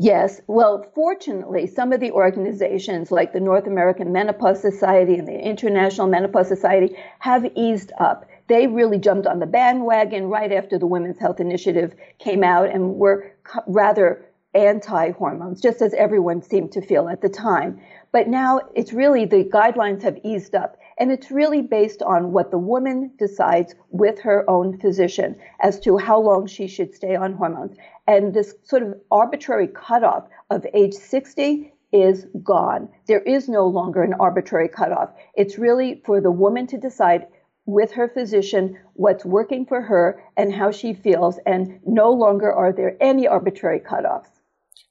Yes. 0.00 0.40
Well, 0.46 0.86
fortunately, 0.94 1.66
some 1.66 1.92
of 1.92 1.98
the 1.98 2.12
organizations 2.12 3.10
like 3.10 3.32
the 3.32 3.40
North 3.40 3.66
American 3.66 4.12
Menopause 4.12 4.60
Society 4.60 5.16
and 5.16 5.26
the 5.26 5.36
International 5.36 6.06
Menopause 6.06 6.46
Society 6.46 6.96
have 7.18 7.44
eased 7.56 7.90
up. 7.98 8.24
They 8.46 8.68
really 8.68 8.98
jumped 8.98 9.26
on 9.26 9.40
the 9.40 9.46
bandwagon 9.46 10.26
right 10.26 10.52
after 10.52 10.78
the 10.78 10.86
Women's 10.86 11.18
Health 11.18 11.40
Initiative 11.40 11.96
came 12.20 12.44
out 12.44 12.70
and 12.70 12.94
were 12.94 13.32
rather 13.66 14.24
anti 14.54 15.10
hormones, 15.10 15.60
just 15.60 15.82
as 15.82 15.92
everyone 15.94 16.42
seemed 16.42 16.70
to 16.72 16.80
feel 16.80 17.08
at 17.08 17.20
the 17.20 17.28
time. 17.28 17.80
But 18.12 18.28
now 18.28 18.60
it's 18.76 18.92
really 18.92 19.24
the 19.24 19.44
guidelines 19.44 20.02
have 20.02 20.18
eased 20.24 20.54
up. 20.54 20.78
And 21.00 21.12
it's 21.12 21.30
really 21.30 21.62
based 21.62 22.02
on 22.02 22.32
what 22.32 22.50
the 22.50 22.58
woman 22.58 23.12
decides 23.18 23.74
with 23.90 24.18
her 24.20 24.48
own 24.50 24.78
physician 24.78 25.36
as 25.60 25.78
to 25.80 25.96
how 25.96 26.18
long 26.20 26.46
she 26.46 26.66
should 26.66 26.92
stay 26.92 27.14
on 27.14 27.34
hormones. 27.34 27.76
And 28.08 28.34
this 28.34 28.54
sort 28.64 28.82
of 28.82 28.94
arbitrary 29.10 29.68
cutoff 29.68 30.24
of 30.50 30.66
age 30.74 30.94
60 30.94 31.72
is 31.92 32.26
gone. 32.42 32.88
There 33.06 33.20
is 33.20 33.48
no 33.48 33.66
longer 33.66 34.02
an 34.02 34.14
arbitrary 34.18 34.68
cutoff. 34.68 35.10
It's 35.34 35.58
really 35.58 36.02
for 36.04 36.20
the 36.20 36.30
woman 36.30 36.66
to 36.68 36.78
decide 36.78 37.26
with 37.66 37.92
her 37.92 38.08
physician 38.08 38.78
what's 38.94 39.26
working 39.26 39.66
for 39.66 39.82
her 39.82 40.24
and 40.38 40.54
how 40.54 40.70
she 40.70 40.94
feels, 40.94 41.38
and 41.44 41.80
no 41.86 42.10
longer 42.10 42.50
are 42.50 42.72
there 42.72 42.96
any 42.98 43.28
arbitrary 43.28 43.80
cutoffs. 43.80 44.30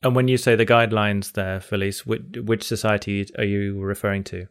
And 0.03 0.15
when 0.15 0.27
you 0.27 0.37
say 0.37 0.55
the 0.55 0.65
guidelines 0.65 1.31
there, 1.31 1.59
Felice, 1.59 2.05
which, 2.05 2.21
which 2.43 2.63
society 2.63 3.27
are 3.37 3.43
you 3.43 3.81
referring 3.81 4.23
to? 4.25 4.47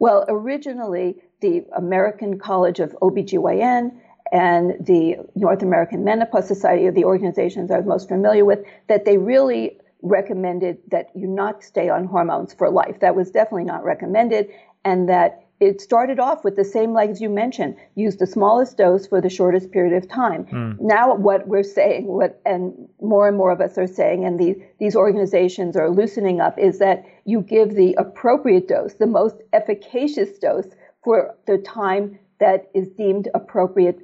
Well, 0.00 0.24
originally, 0.28 1.22
the 1.40 1.62
American 1.76 2.40
College 2.40 2.80
of 2.80 2.96
OBGYN 3.00 3.92
and 4.32 4.74
the 4.80 5.16
North 5.34 5.62
American 5.62 6.04
Menopause 6.04 6.46
Society 6.46 6.86
are 6.86 6.92
the 6.92 7.04
organizations 7.04 7.70
I 7.70 7.76
was 7.78 7.86
most 7.86 8.08
familiar 8.08 8.44
with, 8.44 8.60
that 8.88 9.04
they 9.04 9.18
really 9.18 9.78
recommended 10.02 10.78
that 10.90 11.08
you 11.14 11.26
not 11.26 11.62
stay 11.62 11.88
on 11.88 12.04
hormones 12.04 12.54
for 12.54 12.70
life. 12.70 13.00
That 13.00 13.16
was 13.16 13.30
definitely 13.30 13.64
not 13.64 13.84
recommended, 13.84 14.48
and 14.84 15.08
that 15.08 15.44
it 15.60 15.80
started 15.80 16.20
off 16.20 16.44
with 16.44 16.54
the 16.54 16.64
same 16.64 16.92
legs 16.92 17.20
you 17.20 17.28
mentioned 17.28 17.76
use 17.94 18.16
the 18.16 18.26
smallest 18.26 18.76
dose 18.76 19.06
for 19.06 19.20
the 19.20 19.28
shortest 19.28 19.70
period 19.72 19.92
of 19.92 20.08
time 20.08 20.44
mm. 20.44 20.76
now 20.80 21.14
what 21.14 21.46
we're 21.48 21.62
saying 21.62 22.06
what 22.06 22.40
and 22.46 22.88
more 23.00 23.28
and 23.28 23.36
more 23.36 23.50
of 23.50 23.60
us 23.60 23.76
are 23.76 23.86
saying 23.86 24.24
and 24.24 24.38
the, 24.38 24.54
these 24.78 24.94
organizations 24.94 25.76
are 25.76 25.90
loosening 25.90 26.40
up 26.40 26.58
is 26.58 26.78
that 26.78 27.04
you 27.24 27.40
give 27.40 27.74
the 27.74 27.94
appropriate 27.94 28.68
dose 28.68 28.94
the 28.94 29.06
most 29.06 29.36
efficacious 29.52 30.38
dose 30.38 30.68
for 31.02 31.34
the 31.46 31.58
time 31.58 32.18
that 32.40 32.70
is 32.74 32.88
deemed 32.90 33.28
appropriate 33.34 33.98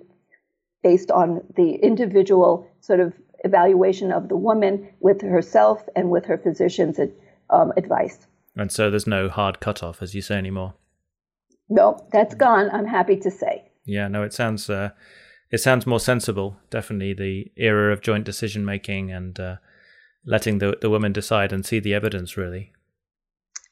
based 0.85 1.11
on 1.11 1.41
the 1.57 1.75
individual 1.83 2.69
sort 2.81 3.01
of 3.01 3.13
evaluation 3.45 4.13
of 4.13 4.29
the 4.29 4.37
woman 4.37 4.89
with 5.01 5.21
herself 5.23 5.83
and 5.97 6.11
with 6.11 6.25
her 6.27 6.39
physician's 6.39 7.01
um, 7.51 7.73
advice. 7.77 8.27
And 8.57 8.71
so 8.71 8.91
there's 8.91 9.07
no 9.07 9.29
hard 9.29 9.59
cutoff, 9.59 10.01
as 10.03 10.15
you 10.15 10.23
say 10.23 10.37
anymore. 10.37 10.75
No, 11.69 11.99
that's 12.13 12.35
gone. 12.35 12.71
I'm 12.71 12.87
happy 12.87 13.17
to 13.17 13.31
say. 13.31 13.65
Yeah, 13.85 14.07
no, 14.09 14.23
it 14.23 14.33
sounds 14.33 14.71
uh, 14.71 14.91
it 15.51 15.59
sounds 15.59 15.87
more 15.87 16.01
sensible. 16.01 16.57
Definitely 16.71 17.15
the 17.15 17.51
era 17.57 17.93
of 17.93 18.01
joint 18.01 18.25
decision 18.25 18.65
making 18.65 19.11
and 19.11 19.39
uh, 19.41 19.57
letting 20.25 20.59
the 20.59 20.77
the 20.81 20.91
woman 20.91 21.13
decide 21.13 21.53
and 21.53 21.65
see 21.65 21.81
the 21.81 21.95
evidence. 21.95 22.37
Really. 22.37 22.73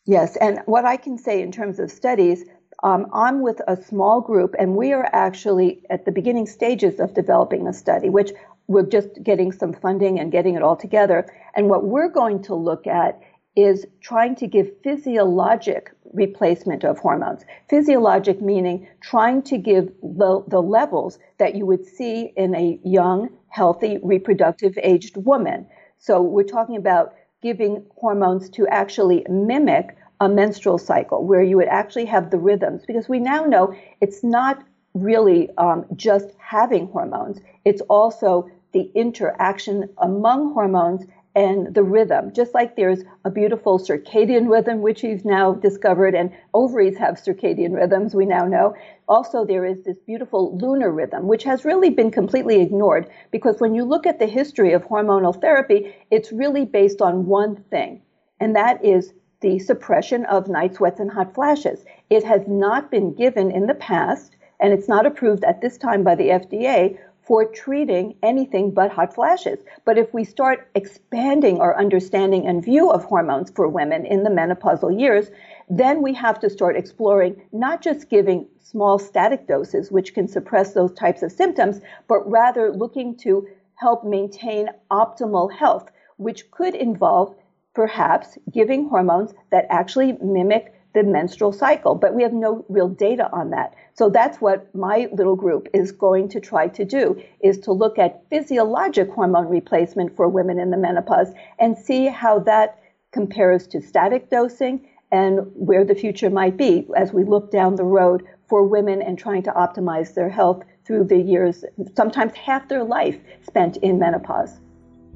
Yes, 0.06 0.36
and 0.36 0.60
what 0.66 0.84
I 0.84 0.96
can 0.96 1.16
say 1.16 1.40
in 1.40 1.52
terms 1.52 1.78
of 1.78 1.90
studies, 1.90 2.44
um, 2.82 3.06
I'm 3.12 3.40
with 3.40 3.60
a 3.68 3.76
small 3.76 4.20
group, 4.20 4.54
and 4.58 4.76
we 4.76 4.92
are 4.92 5.08
actually 5.12 5.82
at 5.90 6.04
the 6.04 6.12
beginning 6.12 6.46
stages 6.46 7.00
of 7.00 7.14
developing 7.14 7.66
a 7.66 7.72
study, 7.72 8.08
which 8.08 8.32
we're 8.66 8.82
just 8.86 9.22
getting 9.22 9.52
some 9.52 9.72
funding 9.72 10.18
and 10.18 10.32
getting 10.32 10.54
it 10.54 10.62
all 10.62 10.76
together. 10.76 11.26
And 11.54 11.68
what 11.68 11.84
we're 11.84 12.08
going 12.08 12.42
to 12.44 12.54
look 12.54 12.86
at 12.86 13.20
is 13.54 13.86
trying 14.00 14.34
to 14.36 14.46
give 14.46 14.70
physiologic 14.82 15.92
replacement 16.12 16.84
of 16.84 16.98
hormones. 16.98 17.44
Physiologic 17.68 18.40
meaning 18.40 18.88
trying 19.00 19.42
to 19.42 19.58
give 19.58 19.92
the, 20.02 20.42
the 20.48 20.60
levels 20.62 21.18
that 21.38 21.54
you 21.54 21.66
would 21.66 21.84
see 21.84 22.32
in 22.36 22.54
a 22.54 22.78
young, 22.84 23.28
healthy, 23.48 23.98
reproductive 24.02 24.78
aged 24.82 25.16
woman. 25.16 25.66
So 25.98 26.22
we're 26.22 26.44
talking 26.44 26.76
about 26.76 27.14
giving 27.42 27.84
hormones 27.96 28.48
to 28.50 28.66
actually 28.68 29.26
mimic 29.28 29.96
a 30.22 30.28
menstrual 30.28 30.78
cycle 30.78 31.24
where 31.26 31.42
you 31.42 31.56
would 31.56 31.66
actually 31.66 32.04
have 32.04 32.30
the 32.30 32.38
rhythms 32.38 32.84
because 32.86 33.08
we 33.08 33.18
now 33.18 33.44
know 33.44 33.74
it's 34.00 34.22
not 34.22 34.62
really 34.94 35.50
um, 35.58 35.84
just 35.96 36.28
having 36.38 36.86
hormones, 36.86 37.40
it's 37.64 37.80
also 37.82 38.48
the 38.72 38.88
interaction 38.94 39.88
among 39.98 40.52
hormones 40.54 41.04
and 41.34 41.74
the 41.74 41.82
rhythm. 41.82 42.32
Just 42.32 42.54
like 42.54 42.76
there's 42.76 43.02
a 43.24 43.30
beautiful 43.30 43.80
circadian 43.80 44.48
rhythm, 44.48 44.80
which 44.80 45.02
we've 45.02 45.24
now 45.24 45.54
discovered, 45.54 46.14
and 46.14 46.30
ovaries 46.54 46.96
have 46.98 47.16
circadian 47.16 47.74
rhythms, 47.74 48.14
we 48.14 48.24
now 48.24 48.46
know. 48.46 48.76
Also, 49.08 49.44
there 49.44 49.64
is 49.64 49.82
this 49.82 49.98
beautiful 50.06 50.56
lunar 50.56 50.92
rhythm, 50.92 51.26
which 51.26 51.42
has 51.42 51.64
really 51.64 51.90
been 51.90 52.12
completely 52.12 52.60
ignored 52.60 53.10
because 53.32 53.58
when 53.58 53.74
you 53.74 53.82
look 53.82 54.06
at 54.06 54.20
the 54.20 54.26
history 54.26 54.72
of 54.72 54.84
hormonal 54.84 55.38
therapy, 55.40 55.96
it's 56.12 56.30
really 56.30 56.64
based 56.64 57.02
on 57.02 57.26
one 57.26 57.56
thing, 57.70 58.02
and 58.38 58.54
that 58.54 58.84
is 58.84 59.12
the 59.42 59.58
suppression 59.58 60.24
of 60.26 60.48
night 60.48 60.74
sweats 60.74 61.00
and 61.00 61.10
hot 61.10 61.34
flashes. 61.34 61.84
It 62.08 62.24
has 62.24 62.48
not 62.48 62.90
been 62.90 63.12
given 63.12 63.50
in 63.50 63.66
the 63.66 63.74
past, 63.74 64.36
and 64.58 64.72
it's 64.72 64.88
not 64.88 65.04
approved 65.04 65.44
at 65.44 65.60
this 65.60 65.76
time 65.76 66.02
by 66.02 66.14
the 66.14 66.28
FDA 66.28 66.96
for 67.22 67.44
treating 67.44 68.14
anything 68.22 68.72
but 68.72 68.90
hot 68.90 69.14
flashes. 69.14 69.60
But 69.84 69.98
if 69.98 70.12
we 70.12 70.24
start 70.24 70.68
expanding 70.74 71.60
our 71.60 71.78
understanding 71.78 72.46
and 72.46 72.64
view 72.64 72.90
of 72.90 73.04
hormones 73.04 73.50
for 73.50 73.68
women 73.68 74.06
in 74.06 74.22
the 74.22 74.30
menopausal 74.30 74.98
years, 74.98 75.30
then 75.68 76.02
we 76.02 76.14
have 76.14 76.40
to 76.40 76.50
start 76.50 76.76
exploring 76.76 77.40
not 77.52 77.80
just 77.80 78.10
giving 78.10 78.46
small 78.60 78.98
static 78.98 79.46
doses, 79.46 79.92
which 79.92 80.14
can 80.14 80.26
suppress 80.26 80.72
those 80.72 80.92
types 80.94 81.22
of 81.22 81.30
symptoms, 81.30 81.80
but 82.08 82.28
rather 82.28 82.72
looking 82.72 83.16
to 83.16 83.46
help 83.74 84.04
maintain 84.04 84.68
optimal 84.90 85.52
health, 85.52 85.90
which 86.16 86.50
could 86.50 86.74
involve 86.74 87.34
perhaps 87.74 88.38
giving 88.50 88.88
hormones 88.88 89.32
that 89.50 89.66
actually 89.70 90.18
mimic 90.22 90.74
the 90.94 91.02
menstrual 91.02 91.52
cycle, 91.52 91.94
but 91.94 92.14
we 92.14 92.22
have 92.22 92.32
no 92.32 92.64
real 92.68 92.88
data 92.88 93.30
on 93.32 93.50
that. 93.50 93.74
So 93.94 94.10
that's 94.10 94.38
what 94.40 94.74
my 94.74 95.08
little 95.12 95.36
group 95.36 95.68
is 95.72 95.90
going 95.90 96.28
to 96.30 96.40
try 96.40 96.68
to 96.68 96.84
do 96.84 97.22
is 97.40 97.58
to 97.60 97.72
look 97.72 97.98
at 97.98 98.22
physiologic 98.28 99.10
hormone 99.10 99.48
replacement 99.48 100.14
for 100.14 100.28
women 100.28 100.58
in 100.58 100.70
the 100.70 100.76
menopause 100.76 101.32
and 101.58 101.76
see 101.76 102.06
how 102.06 102.40
that 102.40 102.78
compares 103.10 103.66
to 103.68 103.80
static 103.80 104.28
dosing 104.30 104.86
and 105.10 105.40
where 105.54 105.84
the 105.84 105.94
future 105.94 106.30
might 106.30 106.56
be 106.56 106.86
as 106.96 107.12
we 107.12 107.24
look 107.24 107.50
down 107.50 107.76
the 107.76 107.84
road 107.84 108.26
for 108.48 108.62
women 108.62 109.00
and 109.00 109.18
trying 109.18 109.42
to 109.42 109.52
optimize 109.52 110.14
their 110.14 110.28
health 110.28 110.62
through 110.84 111.04
the 111.04 111.18
years, 111.18 111.64
sometimes 111.96 112.34
half 112.34 112.68
their 112.68 112.84
life 112.84 113.18
spent 113.46 113.76
in 113.78 113.98
menopause. 113.98 114.60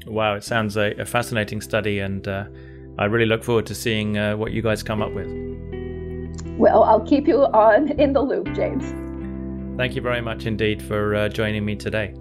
Wow, 0.07 0.35
it 0.35 0.45
sounds 0.45 0.77
a, 0.77 0.93
a 1.01 1.05
fascinating 1.05 1.61
study, 1.61 1.99
and 1.99 2.27
uh, 2.27 2.45
I 2.99 3.07
really 3.07 3.27
look 3.27 3.45
forward 3.45 3.67
to 3.67 3.75
seeing 3.75 4.17
uh, 4.17 4.37
what 4.37 4.53
you 4.53 4.63
guys 4.63 4.83
come 4.83 5.03
up 5.03 5.13
with. 5.13 5.27
Well, 6.59 6.85
I'll 6.85 7.05
keep 7.05 7.27
you 7.29 7.43
on 7.43 7.91
in 8.01 8.13
the 8.13 8.23
loop, 8.23 8.53
James. 8.55 8.85
Thank 9.77 9.95
you 9.95 10.01
very 10.01 10.23
much 10.23 10.47
indeed 10.47 10.81
for 10.81 11.15
uh, 11.15 11.29
joining 11.29 11.65
me 11.65 11.77
today. 11.77 12.15